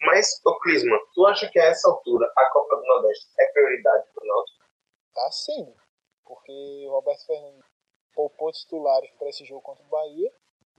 Mas, 0.00 0.40
ô 0.46 0.58
Clisma, 0.60 0.98
tu 1.14 1.26
acha 1.26 1.50
que 1.50 1.58
a 1.58 1.64
essa 1.64 1.90
altura 1.90 2.32
a 2.34 2.50
Copa 2.50 2.76
do 2.76 2.82
Nordeste 2.82 3.30
é 3.38 3.52
prioridade 3.52 4.08
pro 4.14 4.26
Náutico? 4.26 4.64
Tá 5.12 5.30
sim, 5.30 5.76
porque 6.24 6.86
o 6.88 6.92
Roberto 6.92 7.26
Fernandes 7.26 7.66
poupou 8.14 8.50
titulares 8.52 9.10
para 9.18 9.28
esse 9.28 9.44
jogo 9.44 9.60
contra 9.60 9.84
o 9.84 9.88
Bahia 9.88 10.32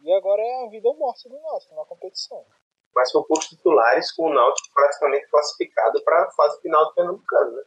e 0.04 0.14
agora 0.14 0.42
é 0.42 0.66
a 0.66 0.70
vida 0.70 0.88
ou 0.88 0.98
morte 0.98 1.30
do 1.30 1.40
Náutico 1.40 1.76
na 1.76 1.86
competição. 1.86 2.46
Mas 2.94 3.12
poupou 3.12 3.38
os 3.38 3.48
titulares 3.48 4.12
com 4.12 4.30
o 4.30 4.34
Náutico 4.34 4.74
praticamente 4.74 5.28
classificado 5.28 6.04
para 6.04 6.24
a 6.24 6.32
fase 6.32 6.62
final 6.62 6.86
do 6.86 6.94
Pernambucano, 6.94 7.56
né? 7.56 7.64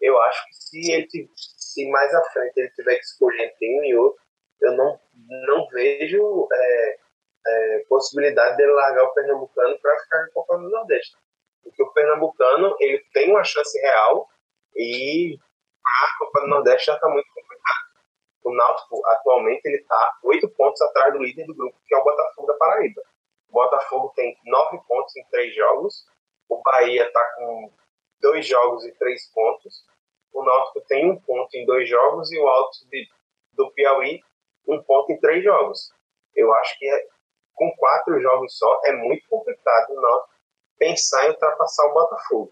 Eu 0.00 0.20
acho 0.20 0.46
que 0.46 0.54
se 0.54 0.92
ele 0.92 1.08
se 1.34 1.90
mais 1.90 2.14
à 2.14 2.22
frente 2.30 2.56
ele 2.56 2.70
tiver 2.70 2.96
que 2.96 3.04
escolher 3.04 3.46
entre 3.46 3.80
um 3.80 3.84
e 3.84 3.96
outro, 3.96 4.20
eu 4.60 4.72
não, 4.72 5.00
não 5.46 5.66
vejo 5.68 6.48
é, 6.52 6.98
é, 7.46 7.84
possibilidade 7.88 8.56
dele 8.56 8.72
largar 8.72 9.04
o 9.04 9.14
Pernambucano 9.14 9.78
para 9.80 9.98
ficar 10.00 10.22
na 10.22 10.30
Copa 10.30 10.58
do 10.58 10.70
Nordeste. 10.70 11.16
Porque 11.62 11.82
o 11.82 11.92
Pernambucano 11.92 12.76
ele 12.78 12.98
tem 13.12 13.30
uma 13.30 13.42
chance 13.42 13.76
real 13.80 14.28
e 14.76 15.36
a 15.84 16.18
Copa 16.18 16.40
do 16.42 16.48
Nordeste 16.48 16.86
já 16.86 16.94
está 16.94 17.08
muito. 17.08 17.26
O 18.48 18.54
Náutico, 18.54 19.06
atualmente, 19.08 19.60
ele 19.66 19.76
está 19.76 20.18
oito 20.24 20.48
pontos 20.48 20.80
atrás 20.80 21.12
do 21.12 21.18
líder 21.18 21.44
do 21.44 21.54
grupo, 21.54 21.78
que 21.86 21.94
é 21.94 21.98
o 21.98 22.02
Botafogo 22.02 22.46
da 22.46 22.54
Paraíba. 22.54 23.02
O 23.50 23.52
Botafogo 23.52 24.10
tem 24.16 24.38
nove 24.46 24.80
pontos 24.88 25.14
em 25.18 25.24
três 25.24 25.54
jogos. 25.54 26.06
O 26.48 26.62
Bahia 26.62 27.04
está 27.04 27.22
com 27.36 27.70
dois 28.22 28.46
jogos 28.46 28.86
e 28.86 28.92
três 28.92 29.30
pontos. 29.34 29.84
O 30.32 30.42
Náutico 30.42 30.80
tem 30.88 31.10
um 31.10 31.20
ponto 31.20 31.54
em 31.54 31.66
dois 31.66 31.86
jogos 31.86 32.32
e 32.32 32.38
o 32.38 32.48
Alto 32.48 32.88
de, 32.88 33.06
do 33.52 33.70
Piauí 33.72 34.22
um 34.66 34.82
ponto 34.82 35.12
em 35.12 35.20
três 35.20 35.44
jogos. 35.44 35.92
Eu 36.34 36.50
acho 36.54 36.78
que 36.78 36.86
é, 36.86 37.06
com 37.52 37.70
quatro 37.76 38.18
jogos 38.18 38.56
só 38.56 38.80
é 38.86 38.92
muito 38.92 39.28
complicado 39.28 39.90
o 39.90 40.00
Náutico 40.00 40.34
pensar 40.78 41.26
em 41.26 41.32
ultrapassar 41.32 41.84
o 41.84 41.92
Botafogo. 41.92 42.50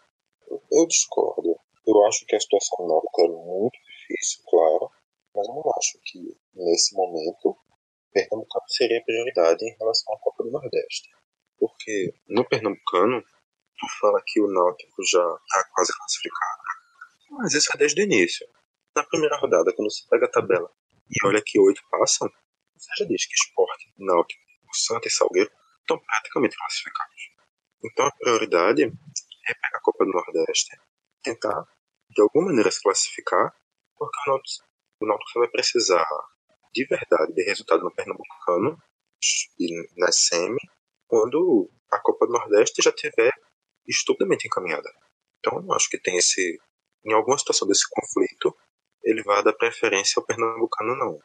Eu 0.71 0.87
discordo. 0.87 1.57
Eu 1.87 2.05
acho 2.05 2.27
que 2.27 2.37
a 2.37 2.41
situação 2.41 2.87
do 2.87 2.93
Náutico 2.93 3.23
é 3.23 3.29
muito 3.29 3.79
difícil, 3.79 4.45
claro, 4.47 4.91
mas 5.37 5.47
eu 5.47 5.55
não 5.55 5.63
acho 5.77 6.01
que 6.03 6.19
nesse 6.55 6.95
momento 6.95 7.57
Pernambucano 8.11 8.65
seria 8.69 9.05
prioridade 9.05 9.63
em 9.63 9.77
relação 9.79 10.15
à 10.15 10.19
Copa 10.19 10.43
do 10.43 10.51
Nordeste. 10.51 11.11
Porque 11.59 12.15
no 12.27 12.49
Pernambucano, 12.49 13.23
tu 13.23 13.87
fala 14.01 14.23
que 14.25 14.41
o 14.41 14.49
Náutico 14.49 15.03
já 15.05 15.21
está 15.21 15.69
quase 15.75 15.93
classificado, 15.95 16.63
mas 17.33 17.53
isso 17.53 17.71
é 17.75 17.77
desde 17.77 18.01
o 18.01 18.05
início. 18.05 18.49
Na 18.97 19.05
primeira 19.05 19.37
rodada, 19.37 19.75
quando 19.75 19.91
você 19.91 20.03
pega 20.09 20.25
a 20.25 20.31
tabela 20.31 20.71
e 21.11 21.27
olha 21.27 21.43
que 21.45 21.61
oito 21.61 21.83
passam, 21.91 22.31
você 22.75 22.89
já 22.99 23.05
diz 23.05 23.27
que 23.27 23.35
Esporte, 23.35 23.93
Náutico, 23.99 24.43
o 24.65 24.75
Santa 24.75 25.09
e 25.09 25.11
Salgueiro 25.11 25.51
estão 25.81 25.99
praticamente 25.99 26.57
classificados. 26.57 27.31
Então 27.85 28.07
a 28.07 28.13
prioridade 28.13 28.83
é 28.85 29.55
pegar 29.55 29.79
a 29.79 29.83
Copa 29.83 30.07
do 30.07 30.13
Nordeste, 30.13 30.75
tentar 31.23 31.65
de 32.09 32.23
alguma 32.23 32.47
maneira 32.47 32.71
se 32.71 32.83
classificar, 32.83 33.55
porque 33.99 34.19
o 34.27 34.33
Náutico, 34.33 34.67
o 35.01 35.07
Náutico 35.07 35.41
vai 35.41 35.49
precisar 35.49 36.07
de 36.73 36.87
verdade 36.87 37.33
de 37.33 37.43
resultado 37.43 37.83
no 37.83 37.95
Pernambucano 37.95 38.79
e 39.59 39.89
na 39.97 40.13
SEMI 40.13 40.61
quando 41.07 41.71
a 41.91 41.99
Copa 42.01 42.27
do 42.27 42.33
Nordeste 42.33 42.83
já 42.83 42.93
tiver 42.93 43.33
estupidamente 43.87 44.47
encaminhada. 44.47 44.91
Então 45.39 45.63
eu 45.63 45.73
acho 45.73 45.89
que 45.89 46.01
tem 46.01 46.17
esse 46.17 46.59
em 47.07 47.13
alguma 47.13 47.39
situação 47.39 47.69
desse 47.69 47.89
conflito, 47.89 48.57
ele 49.03 49.23
vai 49.23 49.43
dar 49.45 49.53
preferência 49.53 50.19
ao 50.19 50.27
pernambucano, 50.27 50.97
não. 50.97 51.21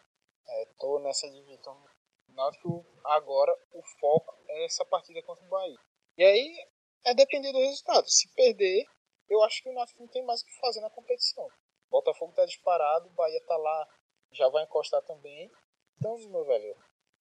É, 0.47 0.65
tô 0.79 0.99
nessa 0.99 1.27
divisão. 1.27 1.55
Então, 1.55 1.83
Náutico, 2.29 2.85
agora, 3.03 3.51
o 3.73 3.81
foco 3.99 4.35
é 4.47 4.65
essa 4.65 4.85
partida 4.85 5.21
contra 5.23 5.43
o 5.43 5.49
Bahia. 5.49 5.77
E 6.17 6.23
aí, 6.23 6.67
é 7.03 7.15
depender 7.15 7.51
do 7.51 7.57
resultado. 7.57 8.07
Se 8.07 8.31
perder, 8.35 8.85
eu 9.27 9.41
acho 9.43 9.63
que 9.63 9.69
o 9.69 9.73
Náutico 9.73 10.01
não 10.01 10.07
tem 10.07 10.23
mais 10.23 10.41
o 10.41 10.45
que 10.45 10.59
fazer 10.59 10.81
na 10.81 10.89
competição. 10.91 11.49
Botafogo 11.91 12.33
tá 12.33 12.45
disparado, 12.45 13.09
Bahia 13.09 13.43
tá 13.45 13.57
lá, 13.57 13.87
já 14.31 14.47
vai 14.47 14.63
encostar 14.63 15.01
também. 15.03 15.51
Então, 15.97 16.17
meu 16.29 16.45
velho, 16.45 16.75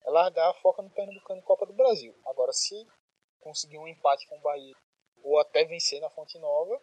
é 0.04 0.10
largar 0.10 0.48
a 0.48 0.54
foca 0.54 0.80
no 0.80 0.90
Pernambucano 0.90 1.40
e 1.40 1.44
Copa 1.44 1.66
do 1.66 1.72
Brasil. 1.72 2.14
Agora, 2.24 2.52
se 2.52 2.86
conseguir 3.40 3.78
um 3.78 3.88
empate 3.88 4.26
com 4.28 4.38
o 4.38 4.40
Bahia 4.40 4.74
ou 5.22 5.38
até 5.38 5.64
vencer 5.64 6.00
na 6.00 6.08
Fonte 6.08 6.38
Nova, 6.38 6.80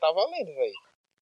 tá 0.00 0.10
valendo, 0.10 0.54
velho. 0.54 0.74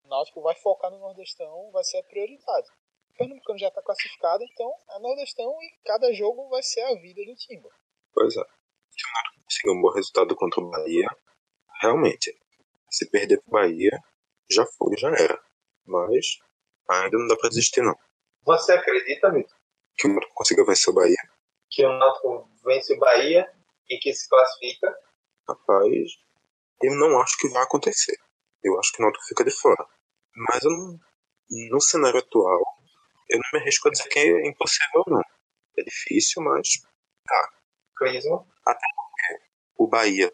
O 0.04 0.08
Náutico 0.08 0.40
vai 0.40 0.54
focar 0.54 0.90
no 0.90 0.98
Nordestão, 0.98 1.70
vai 1.72 1.82
ser 1.82 1.98
a 1.98 2.04
prioridade. 2.04 2.68
O 3.10 3.14
Pernambucano 3.14 3.58
já 3.58 3.68
está 3.68 3.82
classificado, 3.82 4.44
então 4.44 4.72
é 4.90 4.98
Nordestão 5.00 5.50
e 5.62 5.72
cada 5.84 6.12
jogo 6.12 6.48
vai 6.48 6.62
ser 6.62 6.82
a 6.82 6.94
vida 6.94 7.24
do 7.24 7.34
time. 7.34 7.68
Pois 8.12 8.36
é. 8.36 8.44
Se 8.90 9.04
o 9.04 9.12
Náutico 9.12 9.44
conseguir 9.44 9.70
um 9.70 9.82
bom 9.82 9.90
resultado 9.90 10.36
contra 10.36 10.60
o 10.60 10.70
Bahia, 10.70 11.08
realmente, 11.80 12.38
se 12.88 13.10
perder 13.10 13.42
pro 13.42 13.52
Bahia, 13.52 13.98
já 14.48 14.64
foi, 14.64 14.96
já 14.96 15.08
era. 15.08 15.42
Mas 15.86 16.38
ainda 16.88 17.18
não 17.18 17.28
dá 17.28 17.36
para 17.36 17.48
desistir, 17.48 17.82
não. 17.82 17.96
Você 18.44 18.72
acredita, 18.72 19.30
Vitor? 19.30 19.56
Que 19.96 20.06
o 20.06 20.12
Náutico 20.12 20.34
consiga 20.34 20.64
vencer 20.64 20.92
o 20.92 20.94
Bahia? 20.94 21.16
Que 21.70 21.84
o 21.84 21.98
Náutico 21.98 22.50
vence 22.64 22.94
o 22.94 22.98
Bahia 22.98 23.50
e 23.88 23.98
que 23.98 24.12
se 24.12 24.28
classifica? 24.28 24.94
Rapaz, 25.48 26.12
eu 26.82 26.94
não 26.96 27.20
acho 27.20 27.38
que 27.38 27.48
vai 27.48 27.62
acontecer. 27.62 28.16
Eu 28.62 28.78
acho 28.78 28.92
que 28.92 29.00
o 29.00 29.02
Náutico 29.02 29.24
fica 29.26 29.44
de 29.44 29.50
fora. 29.50 29.86
Mas 30.34 30.64
eu 30.64 30.70
não, 30.70 30.98
no 31.70 31.80
cenário 31.80 32.18
atual, 32.18 32.62
eu 33.28 33.38
não 33.38 33.50
me 33.52 33.60
arrisco 33.60 33.88
a 33.88 33.90
dizer 33.90 34.08
que 34.08 34.18
é 34.18 34.46
impossível, 34.46 35.04
não. 35.06 35.22
É 35.78 35.82
difícil, 35.82 36.42
mas 36.42 36.68
tá. 37.26 37.50
Clisma? 37.96 38.46
Até 38.66 38.86
porque 38.96 39.44
o 39.76 39.86
Bahia 39.86 40.32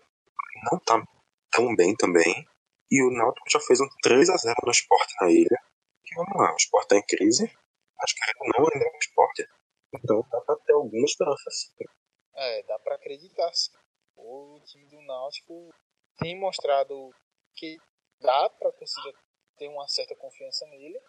não 0.71 0.79
tá 0.81 1.03
tão 1.51 1.75
bem 1.75 1.95
também. 1.97 2.47
E 2.91 3.03
o 3.03 3.11
Náutico 3.11 3.49
já 3.49 3.61
fez 3.61 3.81
um 3.81 3.89
3x0 4.05 4.55
no 4.65 4.71
esporte 4.71 5.15
na 5.21 5.31
ilha. 5.31 5.59
E 6.05 6.15
vamos 6.15 6.37
lá, 6.37 6.53
o 6.53 6.57
esporte 6.57 6.89
tá 6.89 6.97
em 6.97 7.07
crise. 7.07 7.45
Acho 7.45 8.15
que 8.15 8.59
não 8.59 8.67
ainda 8.67 8.85
é 8.85 8.93
o 8.93 8.99
esporte. 8.99 9.47
Então 9.95 10.23
dá 10.31 10.41
pra 10.41 10.57
ter 10.57 10.73
alguma 10.73 11.05
esperança. 11.05 11.51
É, 12.35 12.63
dá 12.65 12.79
pra 12.79 12.95
acreditar 12.97 13.53
sim. 13.53 13.73
O 14.17 14.61
time 14.65 14.87
do 14.89 15.01
Náutico 15.03 15.71
tem 16.19 16.39
mostrado 16.39 17.11
que 17.55 17.79
dá 18.21 18.49
torcida 18.51 19.13
ter 19.57 19.69
uma 19.69 19.87
certa 19.89 20.17
confiança 20.17 20.67
nele. 20.67 21.01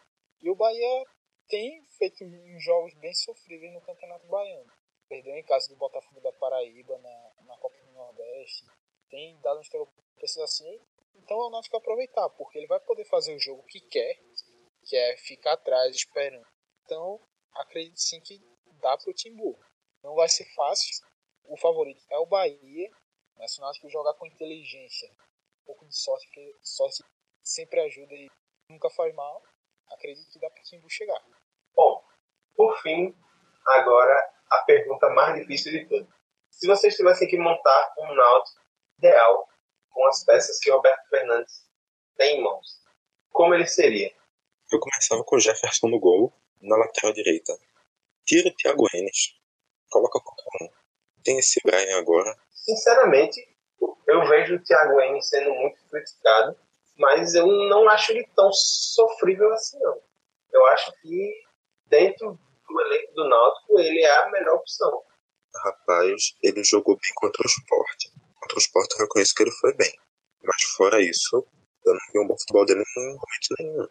E 0.41 0.49
o 0.49 0.55
Bahia 0.55 1.05
tem 1.47 1.83
feito 1.97 2.23
uns 2.23 2.63
jogos 2.63 2.93
bem 2.95 3.13
sofríveis 3.13 3.73
no 3.73 3.81
Campeonato 3.81 4.27
Baiano. 4.27 4.71
Perdeu 5.07 5.35
em 5.35 5.43
casa 5.43 5.67
do 5.69 5.77
Botafogo 5.77 6.21
da 6.21 6.31
Paraíba 6.33 6.97
na, 6.97 7.45
na 7.45 7.57
Copa 7.57 7.77
do 7.83 7.91
Nordeste. 7.91 8.65
Tem 9.09 9.39
dado 9.41 9.59
uns 9.59 9.69
tropeços 9.69 10.37
assim. 10.39 10.79
Então 11.23 11.41
é 11.41 11.45
o 11.45 11.49
Náutico 11.49 11.77
aproveitar, 11.77 12.29
porque 12.31 12.57
ele 12.57 12.67
vai 12.67 12.79
poder 12.79 13.05
fazer 13.05 13.35
o 13.35 13.39
jogo 13.39 13.63
que 13.63 13.79
quer, 13.81 14.19
que 14.83 14.95
é 14.95 15.17
ficar 15.17 15.53
atrás 15.53 15.95
esperando. 15.95 16.45
Então, 16.83 17.19
acredito 17.53 17.99
sim 17.99 18.19
que 18.19 18.41
dá 18.81 18.97
pro 18.97 19.13
Timbu. 19.13 19.57
Não 20.03 20.15
vai 20.15 20.27
ser 20.27 20.45
fácil. 20.55 21.05
O 21.45 21.57
favorito 21.57 22.03
é 22.09 22.17
o 22.17 22.25
Bahia, 22.25 22.91
mas 23.37 23.57
o 23.57 23.61
Náutico 23.61 23.89
jogar 23.89 24.13
com 24.15 24.25
inteligência, 24.25 25.09
um 25.11 25.65
pouco 25.65 25.85
de 25.85 25.95
sorte, 25.95 26.25
porque 26.27 26.55
sorte 26.61 27.03
sempre 27.43 27.79
ajuda 27.81 28.13
e 28.13 28.29
nunca 28.69 28.89
faz 28.89 29.13
mal. 29.15 29.41
Acredito 29.87 30.31
que 30.31 30.39
dá 30.39 30.49
pro 30.49 30.63
Timbu 30.63 30.89
chegar. 30.89 31.21
Bom, 31.75 32.03
por 32.55 32.77
fim, 32.81 33.15
agora 33.67 34.33
a 34.49 34.63
pergunta 34.63 35.09
mais 35.09 35.35
difícil 35.35 35.71
de 35.71 35.87
tudo. 35.87 36.13
Se 36.49 36.67
vocês 36.67 36.95
tivessem 36.95 37.27
que 37.27 37.37
montar 37.37 37.93
um 37.97 38.13
Náutico 38.13 38.61
ideal 38.97 39.50
com 39.91 40.07
as 40.07 40.23
peças 40.23 40.59
que 40.59 40.71
Roberto 40.71 41.07
Fernandes 41.09 41.65
tem 42.17 42.39
em 42.39 42.43
mãos, 42.43 42.81
como 43.31 43.53
ele 43.53 43.67
seria? 43.67 44.11
Eu 44.71 44.79
começava 44.79 45.23
com 45.23 45.35
o 45.35 45.39
Jefferson 45.39 45.87
no 45.87 45.99
gol, 45.99 46.33
na 46.61 46.77
lateral 46.77 47.13
direita. 47.13 47.53
Tira 48.25 48.49
o 48.49 48.55
Thiago 48.55 48.87
Enes, 48.93 49.35
coloca 49.89 50.19
qualquer 50.19 50.65
um. 50.65 50.69
Tem 51.23 51.37
esse 51.37 51.59
Brian 51.63 51.97
agora. 51.99 52.35
Sinceramente, 52.51 53.39
eu 54.07 54.27
vejo 54.27 54.55
o 54.55 54.63
Thiago 54.63 54.99
Enes 55.01 55.27
sendo 55.27 55.53
muito 55.53 55.77
criticado, 55.89 56.57
mas 56.97 57.35
eu 57.35 57.47
não 57.47 57.89
acho 57.89 58.11
ele 58.11 58.27
tão 58.35 58.51
sofrível 58.53 59.51
assim, 59.53 59.79
não. 59.79 59.99
Eu 60.53 60.65
acho 60.67 60.91
que 61.01 61.33
dentro 61.87 62.39
do 62.69 62.81
elenco 62.81 63.13
do 63.13 63.27
Náutico, 63.27 63.79
ele 63.79 64.01
é 64.01 64.17
a 64.17 64.29
melhor 64.29 64.55
opção. 64.55 65.03
Rapaz, 65.63 66.35
ele 66.41 66.63
jogou 66.63 66.95
bem 66.95 67.11
contra 67.15 67.43
o 67.43 67.45
esporte. 67.45 68.11
Contra 68.51 68.97
o 68.97 68.99
eu 68.99 69.03
reconheço 69.05 69.33
que 69.33 69.43
ele 69.43 69.51
foi 69.51 69.73
bem. 69.75 69.93
Mas 70.43 70.61
fora 70.75 71.01
isso, 71.01 71.47
eu 71.85 71.93
não 71.93 71.99
vi 72.11 72.19
um 72.19 72.27
bom 72.27 72.37
futebol 72.37 72.65
dele 72.65 72.81
em 72.81 73.05
momento 73.07 73.55
nenhum. 73.59 73.87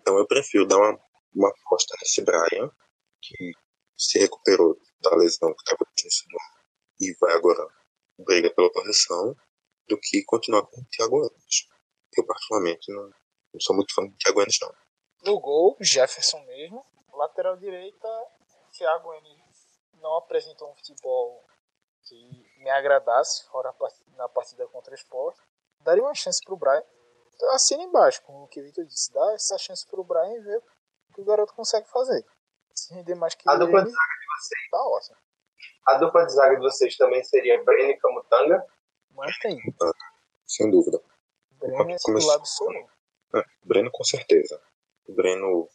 Então 0.00 0.18
eu 0.18 0.26
prefiro 0.26 0.66
dar 0.66 0.76
uma, 0.76 1.00
uma 1.34 1.48
aposta 1.48 1.96
nesse 2.00 2.22
Brian, 2.22 2.70
que 3.22 3.52
se 3.96 4.18
recuperou 4.18 4.78
da 5.00 5.16
lesão 5.16 5.52
que 5.54 5.62
estava 5.62 5.78
no 5.80 6.54
e 7.00 7.16
vai 7.20 7.34
agora 7.34 7.66
briga 8.18 8.54
pela 8.54 8.70
posição, 8.70 9.34
do 9.88 9.98
que 9.98 10.24
continuar 10.24 10.62
com 10.66 10.80
o 10.80 10.84
Thiago 10.90 11.24
Enes. 11.24 11.68
Eu, 12.16 12.24
particularmente, 12.24 12.92
não, 12.92 13.08
não 13.08 13.60
sou 13.60 13.74
muito 13.74 13.92
fã 13.92 14.06
do 14.06 14.16
Thiago 14.16 14.42
Enes, 14.42 14.58
não. 14.60 14.74
No 15.24 15.40
gol, 15.40 15.76
Jefferson 15.80 16.40
mesmo. 16.44 16.84
Lateral 17.12 17.56
direita, 17.56 18.08
Thiago 18.72 19.12
Enes 19.14 19.40
não 20.00 20.16
apresentou 20.16 20.70
um 20.70 20.74
futebol 20.76 21.44
que 22.04 22.54
me 22.58 22.70
agradasse 22.70 23.44
fora 23.48 23.74
na 24.16 24.28
partida 24.28 24.66
contra 24.68 24.92
o 24.92 24.94
Sport. 24.94 25.36
Daria 25.80 26.02
uma 26.02 26.14
chance 26.14 26.42
pro 26.44 26.56
Brian. 26.56 26.82
Então, 27.34 27.50
assina 27.52 27.82
embaixo, 27.82 28.22
como 28.22 28.44
o 28.44 28.48
que 28.48 28.60
o 28.60 28.64
Vitor 28.64 28.84
disse. 28.84 29.12
Dá 29.12 29.32
essa 29.34 29.58
chance 29.58 29.86
pro 29.86 30.04
Brian 30.04 30.32
e 30.36 30.40
ver 30.40 30.58
o 30.58 31.14
que 31.14 31.20
o 31.20 31.24
garoto 31.24 31.52
consegue 31.54 31.88
fazer. 31.88 32.24
Se 32.74 32.92
render 32.94 33.14
mais 33.14 33.34
que 33.34 33.48
A 33.48 33.54
ele, 33.54 33.64
dupla 33.66 33.84
de 33.84 33.90
zaga 33.90 34.14
de 34.20 34.26
vocês, 34.26 34.70
tá 34.70 34.86
ótimo. 34.88 35.16
a 35.88 35.98
dupla 35.98 36.26
de 36.26 36.32
zaga 36.32 36.54
de 36.56 36.62
vocês 36.62 36.96
também 36.96 37.22
seria 37.24 37.62
Breno 37.62 37.90
e 37.90 37.96
Camutanga? 37.98 38.66
Mantém. 39.10 39.60
Sem 40.46 40.70
dúvida. 40.70 41.00
Breno 41.52 41.90
é 41.90 41.96
titular 41.96 42.36
absoluto. 42.36 42.92
É, 43.34 43.42
Breno 43.64 43.90
com 43.92 44.04
certeza. 44.04 44.60
Breno, 45.08 45.68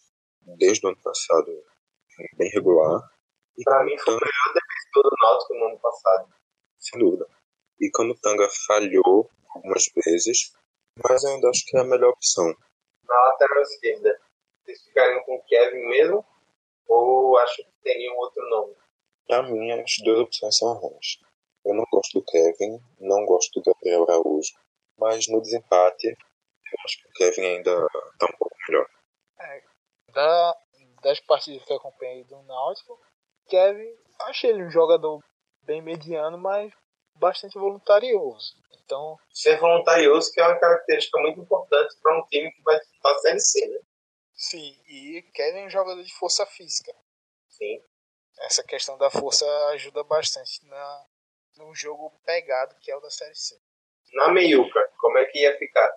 desde 0.58 0.86
o 0.86 0.89
ano 0.89 1.02
passado, 1.02 1.63
bem 2.36 2.50
regular. 2.52 3.02
E 3.60 3.63
Pra 3.63 3.84
mim 3.84 3.98
foi 3.98 4.13
o 4.13 4.17
melhor 4.17 4.54
defensor 4.54 5.04
do 5.04 5.15
Náutico 5.22 5.54
no 5.56 5.65
ano 5.67 5.80
passado. 5.80 6.34
sem 6.80 7.00
dúvida. 7.00 7.28
E 7.80 7.89
Camutanga 7.91 8.48
falhou 8.67 9.30
algumas 9.54 9.84
vezes, 9.95 10.54
mas 11.04 11.24
eu 11.24 11.32
ainda 11.32 11.50
acho 11.50 11.65
que 11.65 11.78
é 11.78 11.82
a 11.82 11.84
melhor 11.84 12.12
opção. 12.12 12.45
Na 13.04 13.15
lateral 13.26 13.62
esquerda, 13.63 14.19
vocês 14.63 14.82
ficariam 14.84 15.22
com 15.24 15.36
o 15.36 15.43
Kevin 15.43 15.86
mesmo? 15.88 16.26
Ou 16.88 17.38
acham 17.38 17.65
que 17.65 17.72
teriam 17.84 18.15
outro 18.17 18.50
nome? 18.50 18.76
Pra 19.28 19.43
mim, 19.43 19.72
as 19.72 19.91
duas 20.04 20.19
opções 20.19 20.58
são 20.58 20.74
ruins. 20.74 21.19
Eu 21.65 21.74
não 21.76 21.84
gosto 21.91 22.19
do 22.19 22.26
Kevin, 22.26 22.80
não 23.00 23.26
gosto 23.26 23.60
do 23.60 23.74
Gabriel 23.74 24.04
Araújo, 24.04 24.54
mas 24.98 25.28
no 25.28 25.41
desempate, 25.41 26.08
eu 26.08 26.78
acho 26.86 27.02
que 27.02 27.10
o 27.10 27.12
Kevin 27.13 27.45
ainda 27.45 27.88
tá 28.17 28.26
um 28.26 28.38
pouco 28.38 28.56
melhor. 28.67 28.88
Da, 30.13 30.58
das 31.04 31.19
partidas 31.19 31.63
que 31.65 31.72
eu 31.74 31.78
acompanhei 31.78 32.24
do 32.24 32.41
Náutico, 32.43 33.00
Kevin, 33.50 33.92
achei 34.22 34.52
ele 34.52 34.64
um 34.64 34.72
jogador 34.72 35.24
bem 35.64 35.82
mediano, 35.82 36.38
mas 36.38 36.72
bastante 37.16 37.58
voluntarioso. 37.58 38.56
Então, 38.84 39.18
Ser 39.32 39.60
voluntarioso, 39.60 40.32
que 40.32 40.40
é 40.40 40.48
uma 40.48 40.60
característica 40.60 41.20
muito 41.20 41.40
importante 41.42 41.96
para 42.02 42.18
um 42.18 42.26
time 42.28 42.52
que 42.52 42.62
vai 42.64 42.80
disputar 42.80 43.14
a 43.14 43.20
Série 43.20 43.40
C, 43.40 43.68
né? 43.68 43.80
sim, 44.34 44.82
e 44.88 45.22
Kevin 45.34 45.60
é 45.60 45.66
um 45.66 45.70
jogador 45.70 46.02
de 46.02 46.14
força 46.16 46.46
física. 46.46 46.92
Sim. 47.50 47.84
Essa 48.40 48.64
questão 48.64 48.98
da 48.98 49.10
força 49.10 49.46
ajuda 49.74 50.04
bastante 50.04 50.66
na, 50.66 51.06
no 51.58 51.76
jogo 51.76 52.12
pegado 52.26 52.76
que 52.80 52.90
é 52.90 52.96
o 52.96 53.02
da 53.02 53.10
Série 53.10 53.36
C. 53.36 53.60
Na 54.14 54.30
meiuca, 54.30 54.80
como 54.98 55.18
é 55.18 55.26
que 55.26 55.40
ia 55.40 55.58
ficar? 55.58 55.92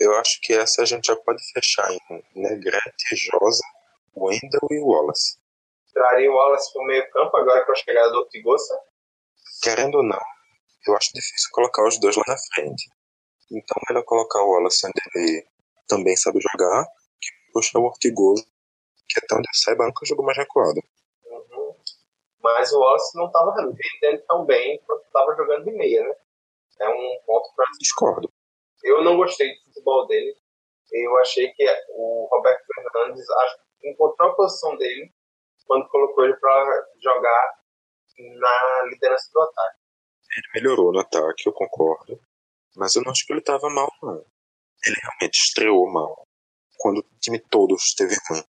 Eu 0.00 0.14
acho 0.16 0.40
que 0.40 0.54
essa 0.54 0.82
a 0.82 0.84
gente 0.84 1.06
já 1.06 1.16
pode 1.16 1.42
fechar 1.52 1.90
em 1.92 2.24
Negrete, 2.34 3.14
Josa, 3.14 3.62
Wendel 4.16 4.68
e 4.70 4.80
Wallace. 4.80 5.41
Traria 5.92 6.30
o 6.30 6.34
Wallace 6.34 6.72
para 6.72 6.82
o 6.82 6.86
meio 6.86 7.10
campo 7.10 7.36
agora 7.36 7.64
com 7.64 7.72
a 7.72 7.74
chegada 7.74 8.10
do 8.10 8.20
Ortigosa? 8.20 8.80
Querendo 9.62 9.96
ou 9.96 10.02
não, 10.02 10.20
eu 10.86 10.96
acho 10.96 11.12
difícil 11.12 11.50
colocar 11.52 11.86
os 11.86 12.00
dois 12.00 12.16
lá 12.16 12.24
na 12.26 12.36
frente. 12.54 12.90
Então 13.50 13.76
melhor 13.88 14.04
colocar 14.04 14.42
o 14.42 14.52
Wallace 14.52 14.86
onde 14.86 15.00
ele 15.14 15.46
também 15.86 16.16
sabe 16.16 16.40
jogar, 16.40 16.86
que 17.20 17.52
puxar 17.52 17.78
o 17.78 17.84
Ortigoso, 17.84 18.44
que 19.08 19.18
até 19.18 19.34
onde 19.34 19.48
eu 19.48 19.54
saiba 19.54 19.84
nunca 19.84 20.06
jogou 20.06 20.24
mais 20.24 20.38
recuado. 20.38 20.80
Uhum. 21.26 21.76
Mas 22.42 22.72
o 22.72 22.80
Wallace 22.80 23.16
não 23.16 23.26
estava 23.26 23.54
rendendo 23.54 24.22
tão 24.26 24.46
bem 24.46 24.80
quanto 24.86 25.04
estava 25.04 25.36
jogando 25.36 25.64
de 25.64 25.72
meia, 25.72 26.02
né? 26.02 26.14
É 26.80 26.88
um 26.88 27.20
ponto 27.26 27.54
para 27.54 27.66
Discordo. 27.78 28.32
Eu 28.82 29.04
não 29.04 29.16
gostei 29.16 29.54
do 29.54 29.64
futebol 29.64 30.06
dele. 30.06 30.34
Eu 30.90 31.16
achei 31.18 31.52
que 31.52 31.64
o 31.90 32.28
Roberto 32.30 32.64
Fernandes 32.66 33.26
encontrou 33.84 34.30
a 34.30 34.34
posição 34.34 34.76
dele 34.76 35.12
quando 35.66 35.88
colocou 35.88 36.24
ele 36.24 36.36
para 36.36 36.86
jogar 37.02 37.62
na 38.18 38.82
liderança 38.90 39.28
do 39.32 39.40
ataque. 39.40 39.78
Ele 40.36 40.48
melhorou 40.54 40.92
no 40.92 41.00
ataque, 41.00 41.46
eu 41.46 41.52
concordo. 41.52 42.20
Mas 42.76 42.96
eu 42.96 43.02
não 43.02 43.10
acho 43.10 43.26
que 43.26 43.32
ele 43.32 43.40
estava 43.40 43.68
mal, 43.68 43.90
não. 44.02 44.24
Ele 44.84 44.96
realmente 45.02 45.36
estreou 45.36 45.90
mal. 45.90 46.26
Quando 46.78 46.98
o 46.98 47.18
time 47.20 47.38
todo 47.38 47.74
esteve 47.74 48.16
ruim, 48.28 48.42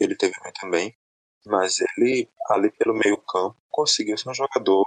ele 0.00 0.16
teve 0.16 0.32
ruim 0.40 0.52
também. 0.60 0.96
Mas 1.46 1.76
ele, 1.80 2.30
ali 2.50 2.70
pelo 2.70 2.94
meio 2.94 3.20
campo, 3.22 3.56
conseguiu 3.70 4.16
ser 4.16 4.30
um 4.30 4.34
jogador 4.34 4.86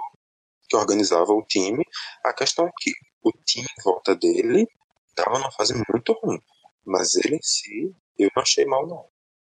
que 0.68 0.76
organizava 0.76 1.32
o 1.32 1.44
time. 1.44 1.84
A 2.24 2.32
questão 2.32 2.66
é 2.66 2.70
que 2.78 2.90
o 3.22 3.30
time 3.44 3.66
em 3.66 3.82
volta 3.82 4.16
dele 4.16 4.66
estava 5.08 5.38
numa 5.38 5.52
fase 5.52 5.74
muito 5.88 6.12
ruim. 6.22 6.40
Mas 6.84 7.14
ele 7.16 7.36
em 7.36 7.42
si, 7.42 7.94
eu 8.18 8.30
não 8.34 8.42
achei 8.42 8.64
mal, 8.64 8.86
não. 8.86 9.08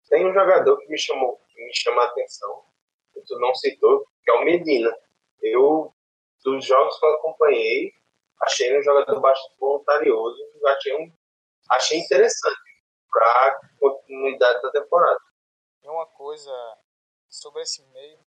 Tem 0.08 0.26
um 0.26 0.32
jogador 0.32 0.78
que 0.78 0.88
me 0.88 0.98
chamou, 0.98 1.40
me 1.66 1.74
chama 1.74 2.02
a 2.02 2.06
atenção, 2.06 2.64
que 3.12 3.20
tu 3.22 3.38
não 3.38 3.54
citou, 3.54 4.06
que 4.22 4.30
é 4.30 4.34
o 4.34 4.44
Medina. 4.44 4.96
Eu, 5.42 5.94
dos 6.42 6.64
jogos 6.64 6.98
que 6.98 7.06
eu 7.06 7.14
acompanhei, 7.14 7.92
achei 8.42 8.78
um 8.78 8.82
jogador 8.82 9.20
bastante 9.20 9.58
voluntarioso, 9.58 10.38
achei, 10.66 10.94
um, 10.96 11.12
achei 11.70 11.98
interessante 11.98 12.82
para 13.10 13.60
continuidade 13.78 14.62
da 14.62 14.70
temporada. 14.70 15.20
E 15.82 15.88
uma 15.88 16.06
coisa 16.06 16.52
sobre 17.28 17.62
esse 17.62 17.82
meio, 17.86 18.18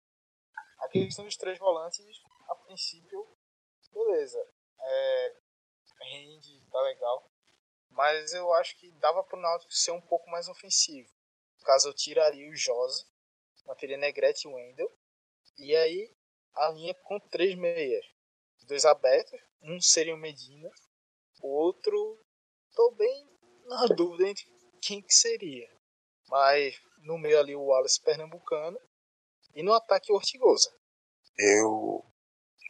a 0.81 0.88
questão 0.88 1.24
dos 1.24 1.37
três 1.37 1.59
volantes, 1.59 2.05
a 2.48 2.55
princípio, 2.55 3.27
beleza. 3.92 4.44
É, 4.81 5.37
rende, 6.01 6.62
tá 6.70 6.81
legal. 6.83 7.29
Mas 7.90 8.33
eu 8.33 8.53
acho 8.55 8.77
que 8.77 8.90
dava 8.92 9.24
pro 9.24 9.40
Náutico 9.40 9.72
ser 9.72 9.90
um 9.90 10.01
pouco 10.01 10.31
mais 10.31 10.48
ofensivo. 10.48 11.11
No 11.59 11.64
caso, 11.64 11.88
eu 11.88 11.94
tiraria 11.94 12.48
o 12.48 12.55
Josa, 12.55 13.05
manteria 13.68 13.98
Negrete 13.98 14.48
e 14.48 14.50
Wendel. 14.50 14.90
E 15.59 15.76
aí, 15.76 16.11
a 16.54 16.70
linha 16.70 16.94
com 17.04 17.20
três 17.20 17.54
meias. 17.54 18.04
Dois 18.66 18.85
abertos. 18.85 19.38
Um 19.62 19.81
seria 19.81 20.14
o 20.14 20.18
Medina. 20.18 20.70
O 21.42 21.48
outro, 21.48 22.18
tô 22.74 22.90
bem 22.92 23.28
na 23.66 23.87
dúvida 23.87 24.28
entre 24.28 24.44
quem 24.81 25.02
que 25.02 25.14
seria. 25.14 25.70
Mas 26.28 26.81
no 26.98 27.18
meio 27.18 27.38
ali 27.38 27.54
o 27.54 27.66
Wallace 27.66 28.00
Pernambucano 28.00 28.78
e 29.54 29.62
no 29.62 29.72
ataque 29.72 30.11
o 30.11 30.16
Ortigosa. 30.16 30.74
Eu 31.37 32.04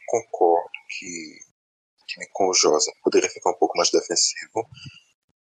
concordo 0.07 0.69
que 0.87 1.39
time 2.07 2.27
com 2.31 2.49
o 2.49 2.53
Josa 2.53 2.91
poderia 3.03 3.29
ficar 3.29 3.51
um 3.51 3.57
pouco 3.57 3.77
mais 3.77 3.91
defensivo, 3.91 4.67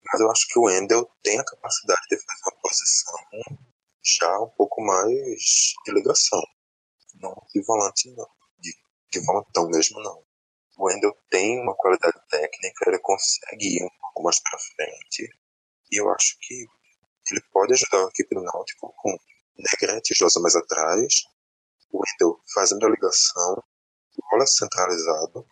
mas 0.05 0.21
eu 0.21 0.31
acho 0.31 0.47
que 0.49 0.59
o 0.59 0.71
Endel 0.71 1.05
tem 1.23 1.39
a 1.39 1.45
capacidade 1.45 2.03
de 2.09 2.17
fazer 2.17 2.43
uma 2.47 2.61
posição 2.63 3.69
já 4.17 4.41
um 4.41 4.51
pouco 4.51 4.83
mais 4.83 5.75
de 5.85 5.93
ligação. 5.93 6.43
Não 7.15 7.35
de 7.55 7.63
volante, 7.63 8.11
não. 8.17 8.29
De, 8.59 8.75
de 9.13 9.25
volantão 9.25 9.69
mesmo, 9.69 10.01
não. 10.01 10.25
O 10.79 10.91
Endel 10.91 11.17
tem 11.31 11.61
uma 11.61 11.75
qualidade 11.75 12.19
técnica, 12.31 12.89
ele 12.89 12.99
consegue 13.01 13.79
ir 13.79 13.85
um 13.85 13.91
pouco 14.01 14.23
mais 14.23 14.41
para 14.41 14.59
frente. 14.59 15.29
E 15.91 16.01
eu 16.01 16.09
acho 16.11 16.37
que 16.41 16.67
ele 17.31 17.43
pode 17.53 17.73
ajudar 17.73 18.05
a 18.05 18.09
equipe 18.09 18.35
do 18.35 18.43
Náutico 18.43 18.95
com 18.97 19.17
Negrete 19.57 20.13
e 20.13 20.17
Josa 20.17 20.41
mais 20.41 20.55
atrás, 20.55 21.25
o 21.91 21.99
Wendel 21.99 22.41
fazendo 22.55 22.87
a 22.87 22.91
ligação, 22.91 23.63
bola 24.31 24.47
centralizado, 24.47 25.47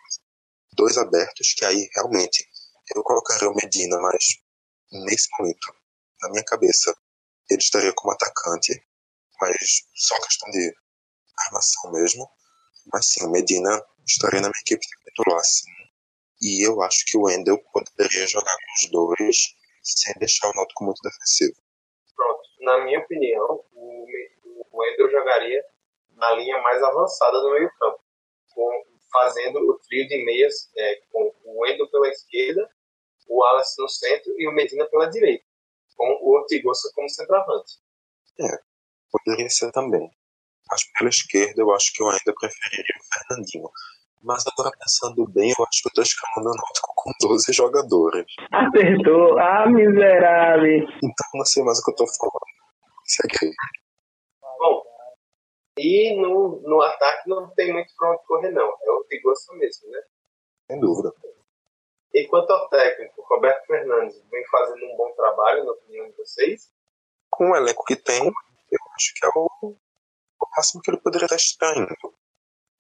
dois 0.73 0.97
abertos, 0.97 1.55
que 1.55 1.65
aí 1.65 1.89
realmente 1.95 2.47
eu 2.95 3.03
colocaria 3.03 3.49
o 3.49 3.55
Medina, 3.55 3.99
mas 4.01 4.39
nesse 4.93 5.29
momento, 5.39 5.75
na 6.23 6.31
minha 6.31 6.45
cabeça, 6.45 6.97
ele 7.51 7.61
estaria 7.61 7.93
como 7.95 8.13
atacante, 8.13 8.73
mas 9.41 9.57
só 9.95 10.15
questão 10.21 10.51
de 10.51 10.75
armação 11.47 11.93
mesmo. 11.93 12.29
Mas 12.93 13.07
sim, 13.07 13.25
o 13.27 13.31
Medina 13.31 13.83
estaria 14.07 14.41
na 14.41 14.49
minha 14.49 14.61
equipe 14.61 14.87
titular, 15.05 15.43
sim. 15.43 15.71
E 16.41 16.67
eu 16.67 16.83
acho 16.83 17.05
que 17.07 17.17
o 17.17 17.23
Wendel 17.23 17.59
poderia 17.73 18.27
jogar 18.27 18.55
com 18.55 18.87
os 18.87 19.17
dois 19.19 19.37
sem 19.83 20.15
deixar 20.19 20.51
o 20.51 20.55
Náutico 20.55 20.85
muito 20.85 21.01
defensivo. 21.03 21.57
Pronto, 22.15 22.43
na 22.61 22.85
minha 22.85 22.99
opinião, 22.99 23.65
o, 23.73 24.07
o 24.71 24.79
Wendel 24.79 25.11
jogaria 25.11 25.65
na 26.11 26.33
linha 26.33 26.61
mais 26.63 26.83
avançada 26.83 27.41
do 27.41 27.53
meio 27.53 27.71
campo, 27.79 28.01
com, 28.53 28.85
fazendo 29.13 29.59
o 29.59 29.79
trio 29.81 30.07
de 30.09 30.25
meias 30.25 30.71
é, 30.77 30.97
com 31.11 31.33
o 31.45 31.61
Wendel 31.63 31.89
pela 31.91 32.09
esquerda, 32.09 32.69
o 33.29 33.41
Wallace 33.41 33.81
no 33.81 33.89
centro 33.89 34.33
e 34.39 34.49
o 34.49 34.53
Medina 34.53 34.87
pela 34.87 35.07
direita, 35.07 35.45
o 36.27 36.39
Ortigosa 36.39 36.91
como 36.95 37.09
centroavante. 37.09 37.75
É, 38.41 38.59
poderia 39.11 39.49
ser 39.49 39.71
também. 39.71 40.11
Mas 40.69 40.83
pela 40.99 41.09
esquerda 41.09 41.63
eu 41.63 41.73
acho 41.73 41.93
que 41.93 42.03
eu 42.03 42.09
ainda 42.09 42.35
preferiria 42.39 42.97
o 43.01 43.29
Fernandinho. 43.29 43.71
Mas 44.23 44.45
agora 44.49 44.77
pensando 44.77 45.25
bem, 45.29 45.55
eu 45.57 45.65
acho 45.65 45.83
que 45.83 45.89
eu 45.89 45.93
tô 45.95 46.03
escalando 46.03 46.51
o 46.51 46.57
Náutico 46.57 46.93
com 46.97 47.13
12 47.21 47.53
jogadores. 47.53 48.27
Acertou. 48.51 49.39
Ah, 49.39 49.67
miserável. 49.69 50.83
Então 50.97 51.27
não 51.35 51.45
sei 51.45 51.63
mais 51.63 51.79
o 51.79 51.85
que 51.85 51.93
eu 51.93 51.95
tô 51.95 52.07
falando. 52.09 52.41
Segue 53.05 53.47
aí. 53.47 53.53
Bom, 54.59 54.83
e 55.79 56.21
no, 56.21 56.61
no 56.63 56.83
ataque 56.83 57.29
não 57.29 57.49
tem 57.55 57.73
muito 57.73 57.95
pra 57.97 58.11
onde 58.11 58.27
correr, 58.27 58.51
não. 58.51 58.67
É 58.67 58.91
o 58.91 58.97
Ortigosa 58.97 59.55
mesmo, 59.55 59.91
né? 59.91 60.01
Sem 60.73 60.81
dúvida. 60.81 61.13
E 62.17 62.27
quanto 62.29 62.51
ao 62.51 62.67
técnico, 62.71 63.23
Roberto 63.29 63.67
Fernandes 63.67 64.19
vem 64.31 64.43
fazendo 64.47 64.87
um 64.87 64.97
bom 64.97 65.13
trabalho, 65.15 65.67
na 65.67 65.73
opinião 65.73 66.09
de 66.09 66.17
vocês? 66.17 66.73
Com 67.29 67.51
o 67.51 67.57
elenco 67.57 67.85
que 67.85 67.95
tem, 67.95 68.25
eu 68.25 68.79
acho 68.95 69.13
que 69.15 69.27
é 69.27 69.29
o, 69.35 69.51
o 69.61 69.77
máximo 70.57 70.81
que 70.81 70.91
ele 70.91 71.01
poderia 71.03 71.27
estar 71.27 71.37
extraindo. 71.37 71.95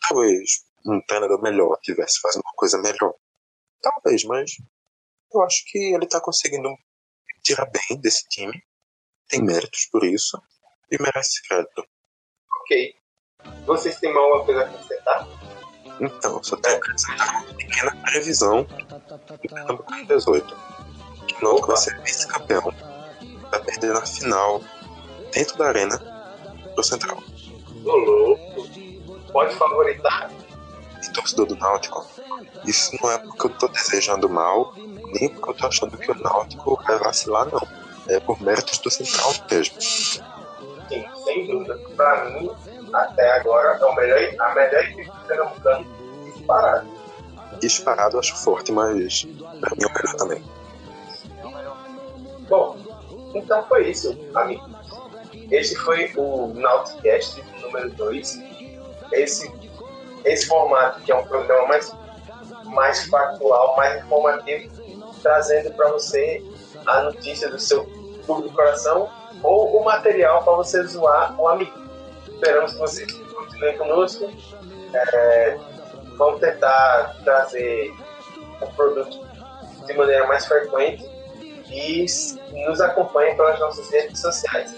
Talvez 0.09 0.65
um 0.87 1.03
treinador 1.03 1.43
melhor 1.43 1.79
tivesse 1.83 2.19
fazendo 2.23 2.45
uma 2.47 2.55
coisa 2.55 2.79
melhor. 2.79 3.13
Talvez, 3.83 4.25
mas 4.25 4.53
eu 5.31 5.43
acho 5.43 5.65
que 5.67 5.95
ele 5.95 6.07
está 6.07 6.19
conseguindo 6.19 6.71
tirar 7.45 7.67
bem 7.67 8.01
desse 8.01 8.27
time. 8.31 8.65
Tem 9.29 9.45
méritos 9.45 9.87
por 9.93 10.03
isso 10.03 10.41
e 10.91 10.97
merece 10.99 11.47
crédito. 11.47 11.87
Ok. 12.63 12.95
Vocês 13.67 14.01
têm 14.01 14.17
alguma 14.17 14.47
coisa 14.47 14.63
a 14.63 14.65
acrescentar? 14.65 15.56
Então, 16.01 16.43
só 16.43 16.57
tenho 16.57 16.81
que 16.81 16.91
acrescentar 16.91 17.31
uma 17.31 17.55
pequena 17.55 17.97
previsão 18.03 18.63
do 18.65 19.39
Pernambuco 19.49 19.93
18. 20.07 20.57
Que 21.27 21.35
o 21.35 21.49
Náutico 21.49 21.69
vai 21.69 21.77
ser 21.77 22.01
vice-campeão. 22.03 22.75
Vai 23.51 23.61
perder 23.63 23.95
na 23.95 24.05
final, 24.05 24.61
dentro 25.33 25.57
da 25.57 25.69
arena, 25.69 25.99
pro 26.75 26.85
Central. 26.85 27.23
Tô 27.83 27.97
louco. 27.97 28.69
Pode 29.33 29.55
favoritar? 29.57 30.31
E 31.03 31.13
torcedor 31.13 31.47
do 31.47 31.57
Náutico, 31.57 32.07
isso 32.65 32.97
não 33.03 33.11
é 33.11 33.19
porque 33.19 33.47
eu 33.47 33.51
tô 33.51 33.69
desejando 33.69 34.29
mal, 34.29 34.73
nem 34.77 35.29
porque 35.29 35.51
eu 35.51 35.55
tô 35.55 35.67
achando 35.67 35.97
que 35.97 36.11
o 36.11 36.15
Náutico 36.15 36.83
vai 36.85 36.99
vacilar, 36.99 37.47
não. 37.53 37.67
É 38.09 38.21
por 38.21 38.41
méritos 38.41 38.79
do 38.79 38.91
Central 38.91 39.35
mesmo. 39.51 39.81
Sim, 39.81 40.23
sem 41.25 41.47
dúvida. 41.47 41.79
Pra 41.97 42.25
mim, 42.25 42.51
até 42.93 43.31
agora, 43.33 43.79
é 43.81 43.85
o 43.85 43.95
melhor, 43.95 44.19
a 44.41 44.55
melhor 44.55 44.85
equipe 44.85 45.11
do 45.11 45.27
Pernambucano 45.27 45.87
disparado. 46.25 46.89
Disparado 47.61 48.19
acho 48.19 48.37
forte, 48.37 48.73
mas 48.73 49.25
pra 49.61 49.71
mim 49.77 49.83
é 49.83 49.87
o 49.87 49.95
melhor 49.95 50.17
também. 50.17 50.45
Bom, 52.49 52.77
então 53.35 53.67
foi 53.67 53.91
isso, 53.91 54.17
amigos. 54.35 54.77
Este 55.51 55.77
foi 55.77 56.13
o 56.17 56.49
Nauticast 56.55 57.43
número 57.61 57.91
2. 57.91 58.43
Esse, 59.13 59.53
esse 60.25 60.47
formato 60.47 61.01
que 61.03 61.13
é 61.13 61.15
um 61.15 61.25
programa 61.25 61.69
mais, 61.69 61.93
mais 62.65 63.07
factual, 63.07 63.77
mais 63.77 64.05
informativo, 64.05 64.71
trazendo 65.23 65.73
para 65.75 65.91
você 65.91 66.43
a 66.87 67.03
notícia 67.03 67.49
do 67.49 67.59
seu 67.59 67.85
clube 68.25 68.49
do 68.49 68.51
coração 68.51 69.09
ou 69.43 69.81
o 69.81 69.85
material 69.85 70.43
para 70.43 70.55
você 70.55 70.83
zoar 70.85 71.39
o 71.41 71.49
amigo. 71.49 71.86
Esperamos 72.37 72.73
que 72.73 72.79
vocês 72.79 73.13
continuem 73.13 73.79
conosco. 73.79 74.31
É, 74.93 75.59
vamos 76.17 76.41
tentar 76.41 77.17
trazer 77.25 77.95
o 78.61 78.67
produto 78.75 79.27
de 79.87 79.95
maneira 79.95 80.27
mais 80.27 80.47
frequente 80.47 81.05
e 81.71 82.07
nos 82.67 82.81
acompanhe 82.81 83.35
pelas 83.35 83.59
nossas 83.59 83.89
redes 83.91 84.21
sociais. 84.21 84.75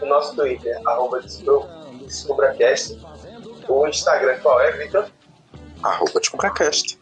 O 0.00 0.06
nosso 0.06 0.36
Twitter, 0.36 0.80
arroba 0.86 1.20
DescubraCast. 1.20 3.00
O 3.68 3.86
Instagram, 3.86 4.38
qual 4.40 4.60
é, 4.60 4.72
Vitor? 4.72 5.06
Arroba 5.82 6.20
DescubraCast. 6.20 6.98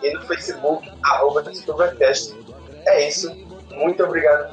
E 0.04 0.14
no 0.14 0.22
Facebook, 0.22 0.92
arroba 1.04 1.42
DescubraCast. 1.42 2.36
É 2.86 3.08
isso. 3.08 3.36
Muito 3.72 4.04
obrigado 4.04 4.50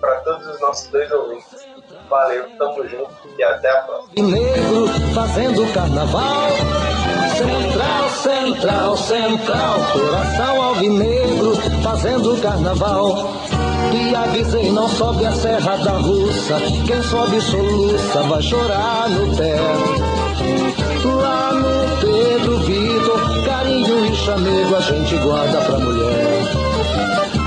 para 0.00 0.20
todos 0.20 0.46
os 0.46 0.60
nossos 0.60 0.88
dois 0.88 1.10
ouvintes. 1.12 1.66
Valeu, 2.08 2.44
tamo 2.58 2.86
junto 2.88 3.10
e 3.36 3.42
até 3.42 3.70
a 3.70 3.82
próxima. 3.82 4.28
negro 4.28 4.88
fazendo 5.14 5.72
carnaval. 5.72 6.50
Central, 7.36 8.10
central, 8.10 8.96
central, 8.96 9.74
coração 9.92 10.62
alvinegro 10.62 11.56
fazendo 11.82 12.40
carnaval. 12.40 13.32
E 13.92 14.14
avisei, 14.14 14.70
não 14.72 14.88
sobe 14.88 15.26
a 15.26 15.32
serra 15.32 15.76
da 15.76 15.92
russa. 15.92 16.56
Quem 16.86 17.02
sobe 17.02 17.40
soluça 17.40 18.22
vai 18.22 18.42
chorar 18.42 19.08
no 19.10 19.36
pé. 19.36 20.15
Pedro 22.00 22.58
Vitor, 22.58 23.44
carinho 23.44 24.06
e 24.06 24.14
chamego 24.14 24.76
a 24.76 24.80
gente 24.80 25.16
guarda 25.16 25.60
pra 25.60 25.78
mulher. 25.78 26.42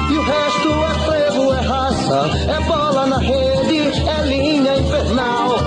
E 0.09 0.17
o 0.17 0.21
resto 0.21 0.69
é 0.69 0.93
frevo, 1.05 1.53
é 1.53 1.61
raça, 1.61 2.29
é 2.47 2.59
bola 2.67 3.05
na 3.07 3.17
rede, 3.17 4.07
é 4.07 4.25
linha 4.25 4.77
infernal. 4.77 5.57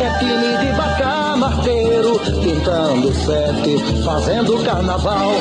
É 0.00 0.18
time 0.18 0.56
de 0.58 0.72
vaca 0.76 1.36
marteiro, 1.36 2.18
pintando 2.42 3.12
sete, 3.14 4.02
fazendo 4.04 4.64
carnaval. 4.64 5.32